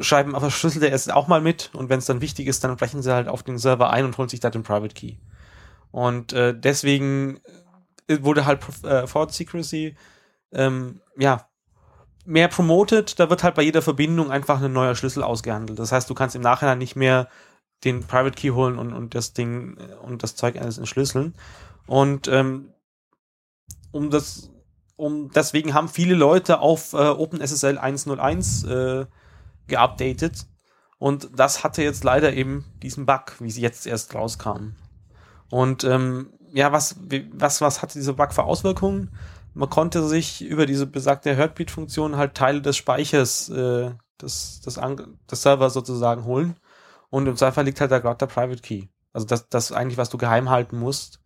[0.00, 3.02] schreiben aber Schlüssel erst auch mal mit und wenn es dann wichtig ist, dann brechen
[3.02, 5.14] sie halt auf den Server ein und holen sich da den Private Key.
[5.90, 7.40] Und äh, deswegen
[8.08, 9.96] äh, wurde halt äh, Forward Secrecy
[10.52, 11.48] ähm, ja
[12.24, 15.78] mehr promoted, da wird halt bei jeder Verbindung einfach ein neuer Schlüssel ausgehandelt.
[15.78, 17.28] Das heißt, du kannst im Nachhinein nicht mehr
[17.84, 21.34] den Private Key holen und, und das Ding äh, und das Zeug alles entschlüsseln.
[21.86, 22.72] Und ähm,
[23.90, 24.50] um das,
[24.96, 29.06] um deswegen haben viele Leute auf äh, OpenSSL 101 äh,
[29.66, 30.46] geupdatet.
[30.98, 34.76] Und das hatte jetzt leider eben diesen Bug, wie sie jetzt erst rauskam.
[35.50, 36.96] Und ähm, ja, was,
[37.32, 39.10] was, was hatte dieser Bug für Auswirkungen?
[39.54, 43.90] Man konnte sich über diese besagte Heartbeat-Funktion halt Teile des Speichers äh,
[44.20, 44.80] des, des,
[45.30, 46.56] des Servers sozusagen holen.
[47.10, 48.86] Und im Zweifel liegt halt da gerade der Private Key.
[49.12, 51.20] Also das, das eigentlich, was du geheim halten musst.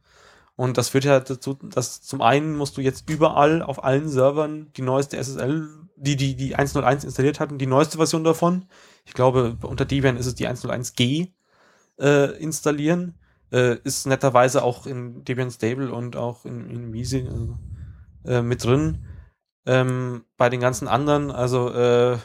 [0.57, 4.73] Und das führt ja dazu, dass zum einen musst du jetzt überall auf allen Servern
[4.77, 8.67] die neueste SSL die, die, die 101 installiert hatten, die neueste Version davon.
[9.05, 11.33] Ich glaube, unter Debian ist es die 101G
[11.99, 13.15] äh, installieren.
[13.53, 17.57] Äh, ist netterweise auch in Debian Stable und auch in, in Miesi also,
[18.25, 19.05] äh, mit drin.
[19.67, 22.19] Ähm, bei den ganzen anderen, also äh,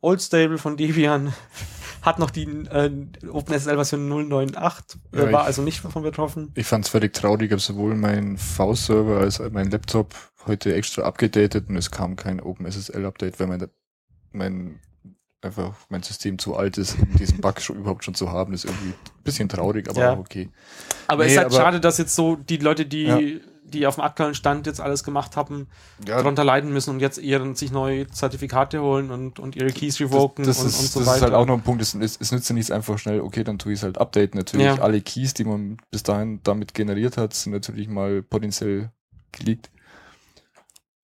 [0.00, 1.32] Old Stable von Debian
[2.02, 2.90] hat noch die äh,
[3.30, 4.10] OpenSSL-Version
[4.54, 6.52] 098, äh, ja, war ich, also nicht davon betroffen.
[6.54, 10.14] Ich fand es völlig traurig, habe sowohl mein V-Server als auch mein Laptop
[10.46, 13.68] heute extra abgedatet und es kam kein OpenSSL-Update, weil mein,
[14.32, 14.80] mein
[15.40, 18.64] einfach mein System zu alt ist, um diesen Bug schon überhaupt schon zu haben, ist
[18.64, 20.12] irgendwie ein bisschen traurig, aber ja.
[20.14, 20.48] auch okay.
[21.06, 23.18] Aber es nee, ist halt schade, dass jetzt so die Leute, die ja
[23.74, 25.68] die auf dem aktuellen Stand jetzt alles gemacht haben,
[26.06, 26.16] ja.
[26.16, 30.44] darunter leiden müssen und jetzt ihren sich neue Zertifikate holen und, und ihre Keys revoken
[30.44, 31.12] das, das und, ist, und so das weiter.
[31.12, 33.20] Das ist halt auch noch ein Punkt, es, es, es nützt ja nichts einfach schnell,
[33.20, 34.38] okay, dann tue ich es halt updaten.
[34.38, 38.90] Natürlich, alle Keys, die man bis dahin damit generiert hat, sind natürlich mal potenziell
[39.32, 39.70] geleakt.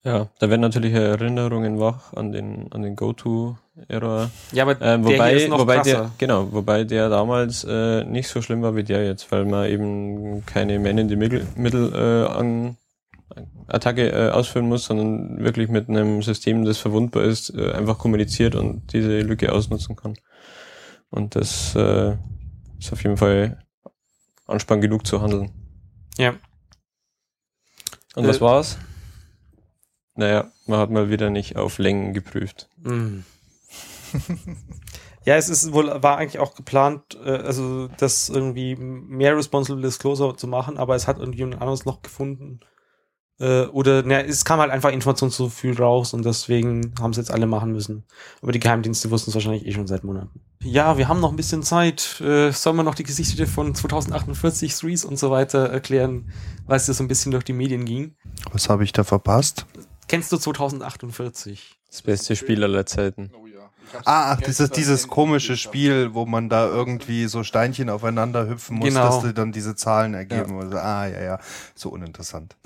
[0.03, 4.31] Ja, da werden natürlich Erinnerungen wach an den, an den Go-To-Error.
[4.51, 8.63] Ja, aber ähm, wobei, der wobei der, genau, wobei der damals äh, nicht so schlimm
[8.63, 12.77] war wie der jetzt, weil man eben keine Man in the Middle, Middle äh, an
[13.67, 18.55] Attacke äh, ausführen muss, sondern wirklich mit einem System, das verwundbar ist, äh, einfach kommuniziert
[18.55, 20.15] und diese Lücke ausnutzen kann.
[21.11, 22.17] Und das äh,
[22.79, 23.63] ist auf jeden Fall
[24.47, 25.51] Anspann genug zu handeln.
[26.17, 26.33] Ja.
[28.15, 28.77] Und was äh, war's?
[30.15, 32.69] Naja, man hat mal wieder nicht auf Längen geprüft.
[32.83, 33.19] Mm.
[35.25, 40.35] ja, es ist wohl, war eigentlich auch geplant, äh, also das irgendwie mehr Responsible Disclosure
[40.35, 42.59] zu machen, aber es hat irgendjemand anderes noch gefunden.
[43.41, 47.17] Äh, oder ne, es kam halt einfach Information zu viel raus und deswegen haben es
[47.17, 48.03] jetzt alle machen müssen.
[48.43, 50.41] Aber die Geheimdienste wussten es wahrscheinlich eh schon seit Monaten.
[50.63, 52.21] Ja, wir haben noch ein bisschen Zeit.
[52.21, 56.31] Äh, sollen wir noch die Geschichte von 2048, Threes und so weiter erklären,
[56.67, 58.15] weil es ja so ein bisschen durch die Medien ging?
[58.51, 59.65] Was habe ich da verpasst?
[60.07, 61.77] Kennst du 2048?
[61.89, 63.31] Das beste Spiel aller Zeiten.
[63.33, 63.41] Oh
[64.05, 68.89] ah, ach, dieses, dieses komische Spiel, wo man da irgendwie so Steinchen aufeinander hüpfen muss,
[68.89, 69.07] genau.
[69.07, 70.55] dass die dann diese Zahlen ergeben.
[70.55, 70.59] Ja.
[70.61, 71.39] Also, ah, ja, ja,
[71.75, 72.55] so uninteressant.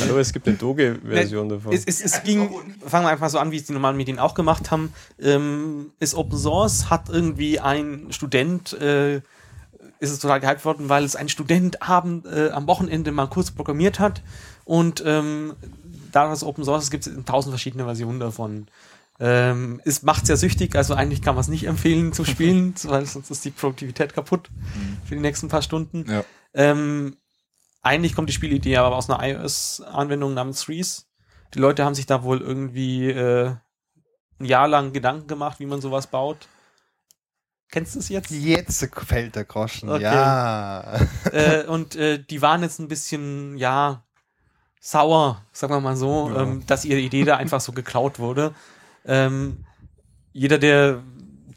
[0.00, 1.72] Hallo, es gibt eine Doge-Version davon.
[1.72, 2.48] Es, es, es ging,
[2.86, 4.92] fangen wir einfach so an, wie es die normalen Medien auch gemacht haben.
[5.20, 9.16] Ähm, ist Open Source, hat irgendwie ein Student äh,
[9.98, 13.52] ist es total gehypt worden, weil es ein Student abend, äh, am Wochenende mal kurz
[13.52, 14.20] programmiert hat
[14.64, 15.54] und ähm,
[16.12, 18.66] da das Open Source gibt es tausend verschiedene Versionen davon.
[19.20, 23.06] Ähm, es macht sehr süchtig, also eigentlich kann man es nicht empfehlen zu spielen, weil
[23.06, 24.98] sonst ist die Produktivität kaputt mhm.
[25.04, 26.10] für die nächsten paar Stunden.
[26.10, 26.24] Ja.
[26.54, 27.16] Ähm,
[27.82, 31.08] eigentlich kommt die Spielidee aber aus einer iOS-Anwendung namens Threes.
[31.54, 33.54] Die Leute haben sich da wohl irgendwie äh,
[34.40, 36.48] ein Jahr lang Gedanken gemacht, wie man sowas baut
[37.72, 38.30] Kennst du es jetzt?
[38.30, 40.02] Jetzt fällt der Groschen, okay.
[40.02, 41.00] ja.
[41.32, 44.04] Äh, und äh, die waren jetzt ein bisschen, ja,
[44.84, 46.42] sauer, sagen wir mal so, ja.
[46.42, 48.52] ähm, dass ihre Idee da einfach so geklaut wurde.
[49.06, 49.64] Ähm,
[50.32, 51.02] jeder, der,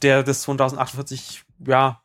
[0.04, 2.02] der das 2048, ja,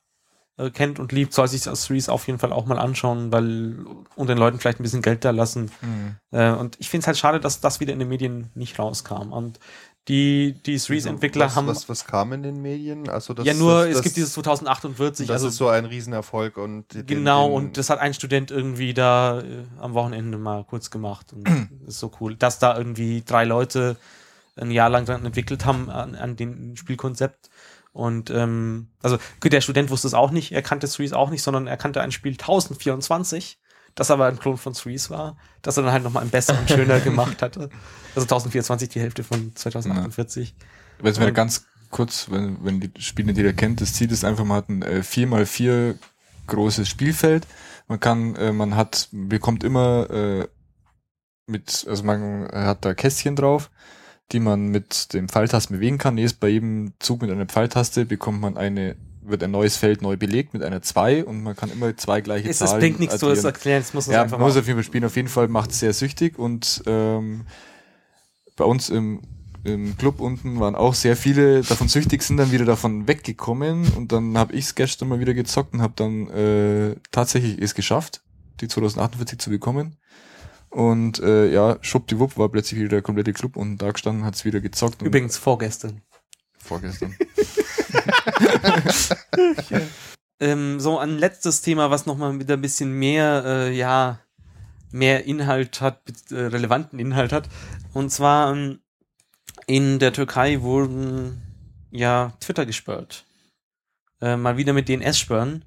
[0.56, 3.84] äh, kennt und liebt, soll sich das Series auf jeden Fall auch mal anschauen, weil
[4.16, 5.70] und den Leuten vielleicht ein bisschen Geld da lassen.
[5.82, 6.16] Mhm.
[6.30, 9.32] Äh, und ich finde es halt schade, dass das wieder in den Medien nicht rauskam.
[9.32, 9.60] Und
[10.08, 11.66] die, die Series-Entwickler also, haben.
[11.68, 13.08] Was, was kam in den Medien?
[13.08, 15.26] Also das, ja, nur, das, es gibt dieses 2048.
[15.26, 16.86] Das also, ist so ein Riesenerfolg und.
[17.06, 21.32] Genau, den, und das hat ein Student irgendwie da äh, am Wochenende mal kurz gemacht.
[21.32, 21.54] Und das
[21.88, 22.34] ist so cool.
[22.34, 23.96] Dass da irgendwie drei Leute
[24.56, 27.50] ein Jahr lang dran entwickelt haben an, an dem Spielkonzept.
[27.92, 31.66] Und ähm, also der Student wusste es auch nicht, er kannte Threes auch nicht, sondern
[31.66, 33.59] er kannte ein Spiel 1024,
[33.94, 36.68] das aber ein Klon von Threes war, das er dann halt nochmal ein besser und
[36.68, 37.70] schöner gemacht hatte.
[38.14, 40.54] Also 1024 die Hälfte von 2048.
[40.58, 41.06] Ja.
[41.06, 44.44] Jetzt mal ganz kurz, wenn, wenn die Spieler, die ihr kennt, das Ziel ist einfach,
[44.44, 45.96] man hat ein äh, 4x4
[46.46, 47.46] großes Spielfeld.
[47.88, 50.48] Man kann, äh, man hat, bekommt immer äh,
[51.46, 53.70] mit, also man hat da Kästchen drauf
[54.32, 56.18] die man mit dem Pfeiltasten bewegen kann.
[56.18, 60.16] Jetzt bei jedem Zug mit einer Pfeiltaste bekommt man eine, wird ein neues Feld neu
[60.16, 62.72] belegt mit einer 2 und man kann immer zwei gleiche es, Zahlen.
[62.72, 65.04] Es bringt nichts, du es erklären, es muss Ja, man muss auf jeden Fall spielen.
[65.04, 67.46] Auf jeden Fall macht es sehr süchtig und ähm,
[68.56, 69.22] bei uns im,
[69.64, 74.12] im Club unten waren auch sehr viele davon süchtig, sind dann wieder davon weggekommen und
[74.12, 78.22] dann habe ich es gestern mal wieder gezockt und habe dann äh, tatsächlich es geschafft,
[78.60, 79.96] die 2048 zu bekommen.
[80.70, 84.44] Und äh, ja, schwuppdiwupp war plötzlich wieder der komplette Club und da gestanden, hat es
[84.44, 85.02] wieder gezockt.
[85.02, 86.02] Übrigens vorgestern.
[86.58, 87.16] Vorgestern.
[90.40, 94.20] ähm, so ein letztes Thema, was nochmal wieder ein bisschen mehr, äh, ja,
[94.92, 96.00] mehr Inhalt hat,
[96.30, 97.48] äh, relevanten Inhalt hat.
[97.92, 98.80] Und zwar ähm,
[99.66, 101.40] in der Türkei wurden
[101.90, 103.24] ja Twitter gesperrt.
[104.20, 105.64] Äh, mal wieder mit DNS-Sperren.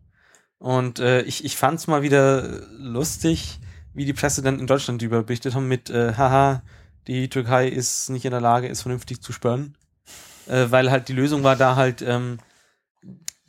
[0.59, 3.59] Und äh, ich, ich fand es mal wieder lustig,
[3.93, 6.63] wie die Presse dann in Deutschland darüber berichtet haben mit, äh, haha,
[7.07, 9.75] die Türkei ist nicht in der Lage, es vernünftig zu sperren.
[10.47, 12.39] Äh, weil halt die Lösung war da halt ähm,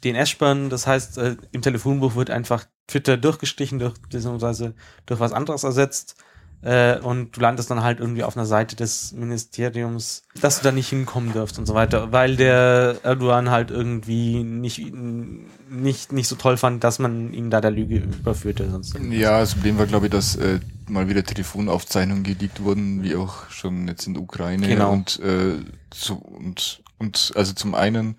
[0.05, 4.75] DNS sperren, das heißt, äh, im Telefonbuch wird einfach Twitter durchgestichen, durch, beziehungsweise
[5.07, 6.17] durch was anderes ersetzt
[6.65, 10.73] äh, und du landest dann halt irgendwie auf einer Seite des Ministeriums, dass du da
[10.73, 16.37] nicht hinkommen dürft und so weiter, weil der Erdogan halt irgendwie nicht, nicht, nicht so
[16.37, 18.71] toll fand, dass man ihn da der Lüge überführte.
[18.71, 23.15] Sonst ja, das Problem war, glaube ich, dass äh, mal wieder Telefonaufzeichnungen geleakt wurden, wie
[23.15, 24.67] auch schon jetzt in der Ukraine.
[24.67, 24.91] Genau.
[24.91, 25.57] Und, äh,
[25.93, 28.17] so, und, und also zum einen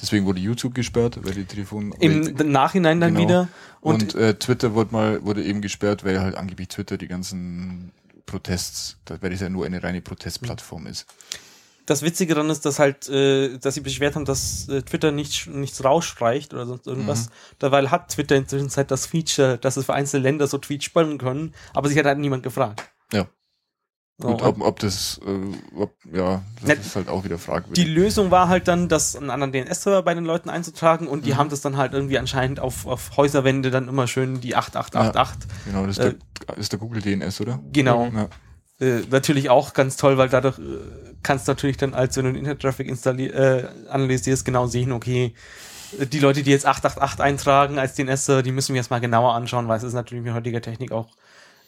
[0.00, 3.26] Deswegen wurde YouTube gesperrt, weil die Telefon im Nachhinein dann genau.
[3.26, 3.48] wieder
[3.80, 7.92] und, und äh, Twitter wurde mal wurde eben gesperrt, weil halt angeblich Twitter die ganzen
[8.26, 11.06] Protests, weil es ja nur eine reine Protestplattform ist.
[11.86, 15.46] Das Witzige daran ist, dass halt, äh, dass sie beschwert haben, dass äh, Twitter nicht,
[15.46, 17.26] nichts rausstreicht oder sonst irgendwas.
[17.26, 17.32] Mhm.
[17.60, 21.54] Dabei hat Twitter inzwischen das Feature, dass es für einzelne Länder so Tweets sparen können,
[21.72, 22.82] aber sich hat halt niemand gefragt.
[23.12, 23.28] Ja.
[24.18, 27.84] Gut, ob, ob das, äh, ob, ja, das Na, ist halt auch wieder fragwürdig.
[27.84, 31.32] Die Lösung war halt dann, das einen anderen DNS-Server bei den Leuten einzutragen und die
[31.32, 31.36] mhm.
[31.36, 35.50] haben das dann halt irgendwie anscheinend auf, auf Häuserwände dann immer schön die 8888.
[35.50, 36.14] Ja, genau, das ist, äh,
[36.48, 37.60] der, ist der Google DNS, oder?
[37.72, 38.06] Genau.
[38.06, 38.28] Ja.
[38.80, 40.62] Äh, natürlich auch ganz toll, weil dadurch äh,
[41.22, 45.34] kannst du natürlich dann, als wenn du den Internet-Traffic äh, analysierst, genau sehen, okay,
[46.10, 49.68] die Leute, die jetzt 888 eintragen als DNS-Server, die müssen wir jetzt mal genauer anschauen,
[49.68, 51.08] weil es ist natürlich mit heutiger Technik auch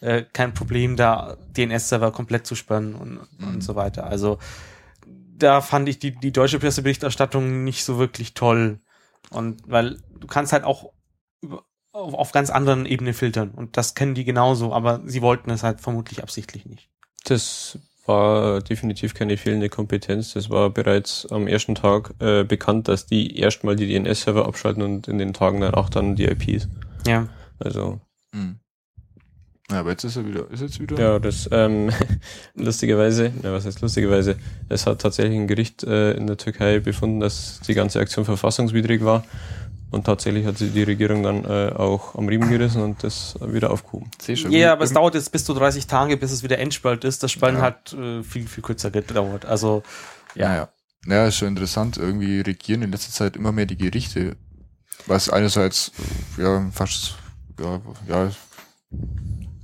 [0.00, 3.48] äh, kein Problem, da DNS-Server komplett zu sperren und, mhm.
[3.48, 4.06] und so weiter.
[4.06, 4.38] Also
[5.38, 8.80] da fand ich die, die deutsche Presseberichterstattung nicht so wirklich toll.
[9.30, 10.92] Und weil du kannst halt auch
[11.92, 13.50] auf, auf ganz anderen Ebenen filtern.
[13.50, 16.88] Und das kennen die genauso, aber sie wollten es halt vermutlich absichtlich nicht.
[17.24, 20.32] Das war definitiv keine fehlende Kompetenz.
[20.32, 25.08] Das war bereits am ersten Tag äh, bekannt, dass die erstmal die DNS-Server abschalten und
[25.08, 26.68] in den Tagen danach dann die IPs.
[27.06, 27.28] Ja.
[27.58, 28.00] Also.
[28.32, 28.60] Mhm.
[29.70, 30.50] Ja, aber jetzt ist er wieder.
[30.50, 30.98] Ist jetzt wieder?
[30.98, 31.90] Ja, das ähm,
[32.54, 34.36] lustigerweise, na, was heißt lustigerweise,
[34.68, 39.04] es hat tatsächlich ein Gericht äh, in der Türkei befunden, dass die ganze Aktion verfassungswidrig
[39.04, 39.24] war.
[39.90, 43.70] Und tatsächlich hat sie die Regierung dann äh, auch am Riemen gerissen und das wieder
[43.70, 44.10] aufgehoben.
[44.50, 47.22] Ja, aber es dauert jetzt bis zu 30 Tage, bis es wieder Endspalt ist.
[47.22, 47.62] Das Spalten ja.
[47.62, 49.46] hat äh, viel, viel kürzer gedauert.
[49.46, 49.82] Also,
[50.34, 50.54] ja.
[50.54, 50.68] Ja,
[51.06, 51.26] ja.
[51.26, 51.96] ist schon interessant.
[51.96, 54.36] Irgendwie regieren in letzter Zeit immer mehr die Gerichte.
[55.06, 55.92] Was einerseits,
[56.36, 57.14] ja, fast,
[57.58, 58.30] ja, ja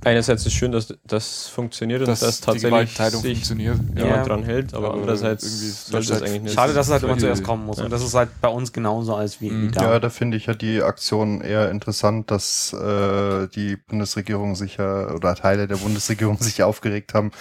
[0.05, 3.79] einerseits ist schön, dass das funktioniert und dass, dass tatsächlich sich funktioniert.
[3.95, 4.05] Ja.
[4.05, 6.53] jemand dran hält, aber, aber andererseits sollte das eigentlich nicht.
[6.53, 7.77] Schade, dass es halt immer zuerst kommen muss.
[7.77, 7.85] Ja.
[7.85, 9.71] Und das ist halt bei uns genauso als wie, mhm.
[9.71, 9.93] da.
[9.93, 15.11] Ja, da finde ich ja die Aktion eher interessant, dass äh, die Bundesregierung sich ja
[15.11, 17.31] oder Teile der Bundesregierung sich aufgeregt haben,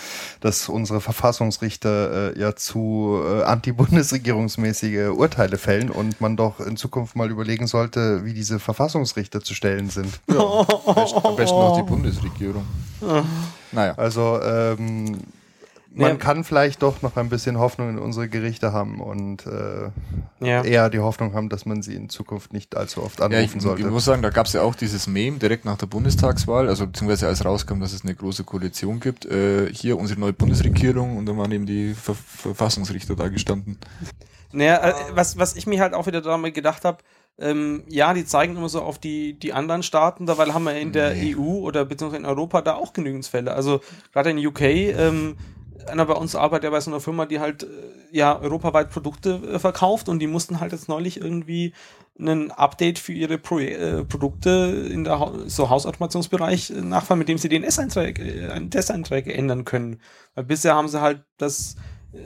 [0.40, 7.14] dass unsere Verfassungsrichter äh, ja zu äh, anti-bundesregierungsmäßige Urteile fällen und man doch in Zukunft
[7.14, 10.20] mal überlegen sollte, wie diese Verfassungsrichter zu stellen sind.
[10.30, 10.66] Ja,
[11.22, 12.53] am besten noch die Bundesregierung.
[13.72, 13.94] Naja.
[13.96, 15.18] Also ähm,
[15.96, 16.16] man ja.
[16.16, 19.90] kann vielleicht doch noch ein bisschen Hoffnung in unsere Gerichte haben und äh,
[20.40, 20.64] ja.
[20.64, 23.62] eher die Hoffnung haben, dass man sie in Zukunft nicht allzu oft anrufen ja, ich,
[23.62, 23.82] sollte.
[23.82, 26.86] Ich muss sagen, da gab es ja auch dieses Meme direkt nach der Bundestagswahl, also
[26.86, 29.24] beziehungsweise als rauskam, dass es eine große Koalition gibt.
[29.24, 33.78] Äh, hier unsere neue Bundesregierung und dann waren eben die Ver Verfassungsrichter da gestanden.
[34.50, 36.98] Naja, äh, was, was ich mir halt auch wieder damit gedacht habe,
[37.38, 40.92] ähm, ja, die zeigen immer so auf die, die anderen Staaten, dabei haben wir in
[40.92, 41.34] der nee.
[41.36, 43.54] EU oder beziehungsweise in Europa da auch genügend Fälle.
[43.54, 43.80] Also
[44.12, 45.36] gerade in UK, ähm,
[45.88, 47.66] einer bei uns arbeitet ja bei so einer Firma, die halt äh,
[48.12, 51.72] ja europaweit Produkte äh, verkauft und die mussten halt jetzt neulich irgendwie
[52.18, 57.28] ein Update für ihre Pro äh, Produkte in der ha so Hausautomationsbereich äh, nachfahren, mit
[57.28, 60.00] dem sie DNS-Einträge äh, DNS-Einträge ändern können.
[60.34, 61.76] Weil bisher haben sie halt das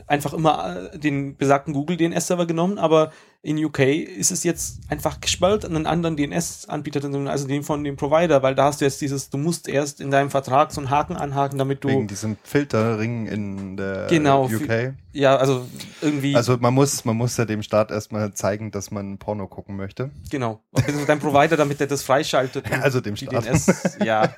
[0.06, 5.20] einfach immer äh, den besagten Google DNS-Server genommen, aber in UK ist es jetzt einfach
[5.20, 9.00] gespaltet an einen anderen DNS-Anbieter, also den von dem Provider, weil da hast du jetzt
[9.00, 11.88] dieses, du musst erst in deinem Vertrag so einen Haken anhaken, damit du.
[11.88, 14.94] Wegen diesem Filterring in der genau, UK.
[15.12, 15.66] Ja, also
[16.00, 16.34] irgendwie.
[16.34, 20.10] Also man muss, man muss ja dem Staat erstmal zeigen, dass man Porno gucken möchte.
[20.30, 20.60] Genau.
[20.72, 22.64] Und dein Provider, damit der das freischaltet.
[22.82, 23.46] also dem Staat.
[23.46, 24.34] DNS, ja.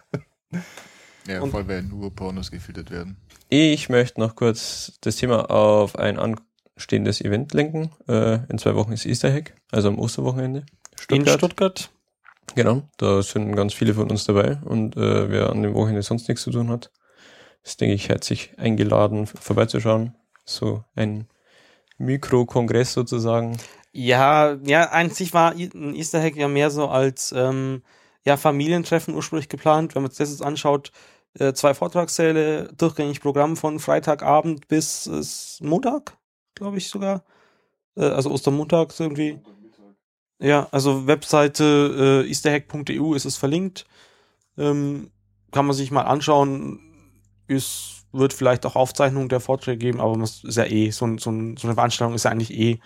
[1.31, 3.17] Ja, und, voll, weil nur Pornos gefiltert werden.
[3.49, 7.91] Ich möchte noch kurz das Thema auf ein anstehendes Event lenken.
[8.09, 10.65] Äh, in zwei Wochen ist Easter Hack, also am Osterwochenende.
[10.97, 11.19] Stuttgart.
[11.19, 11.91] In Stuttgart.
[12.57, 16.29] Genau, da sind ganz viele von uns dabei und äh, wer an dem Wochenende sonst
[16.29, 16.91] nichts zu tun hat,
[17.63, 20.17] ist, denke ich, herzlich eingeladen, vorbeizuschauen.
[20.45, 21.29] So ein
[21.99, 23.57] Mikrokongress sozusagen.
[23.93, 27.83] Ja, ja, sich war ein Easter Hack ja mehr so als ähm,
[28.25, 29.95] ja, Familientreffen ursprünglich geplant.
[29.95, 30.93] Wenn man sich das jetzt anschaut,
[31.55, 36.17] zwei Vortragssäle, durchgängig Programm von Freitagabend bis äh, Montag,
[36.55, 37.23] glaube ich sogar.
[37.97, 39.39] Äh, also Ostermontag irgendwie.
[40.41, 43.85] Ja, also Webseite äh, easterhack.eu ist es verlinkt.
[44.57, 45.11] Ähm,
[45.53, 46.81] kann man sich mal anschauen.
[47.47, 51.31] Es wird vielleicht auch Aufzeichnungen der Vorträge geben, aber es ist ja eh, so, so,
[51.31, 52.81] so eine Veranstaltung ist ja eigentlich eh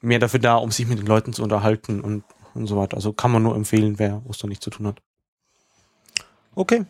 [0.00, 2.24] mehr dafür da, um sich mit den Leuten zu unterhalten und,
[2.54, 2.96] und so weiter.
[2.96, 5.02] Also kann man nur empfehlen, wer Ostern nicht zu tun hat.
[6.54, 6.84] Okay,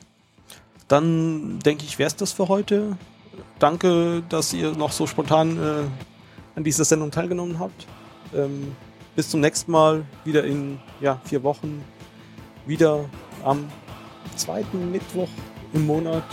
[0.92, 2.98] dann denke ich, wäre es das für heute.
[3.58, 5.84] Danke, dass ihr noch so spontan äh,
[6.54, 7.86] an dieser Sendung teilgenommen habt.
[8.34, 8.76] Ähm,
[9.16, 11.82] bis zum nächsten Mal, wieder in ja, vier Wochen.
[12.66, 13.06] Wieder
[13.42, 13.68] am
[14.36, 15.28] zweiten Mittwoch
[15.72, 16.24] im Monat.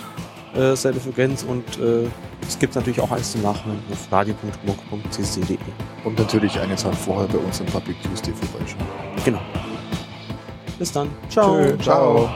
[0.54, 2.08] Äh, selbe Frequenz und äh,
[2.46, 5.58] es gibt natürlich auch eins zum Nachhören auf radio.muck.cc.de.
[6.04, 8.86] Und natürlich eine Zeit vorher bei uns im Public Tuesday vorbeischauen.
[9.24, 9.42] Genau.
[10.78, 11.10] Bis dann.
[11.30, 11.56] Ciao.
[11.56, 12.30] Tschö, ciao.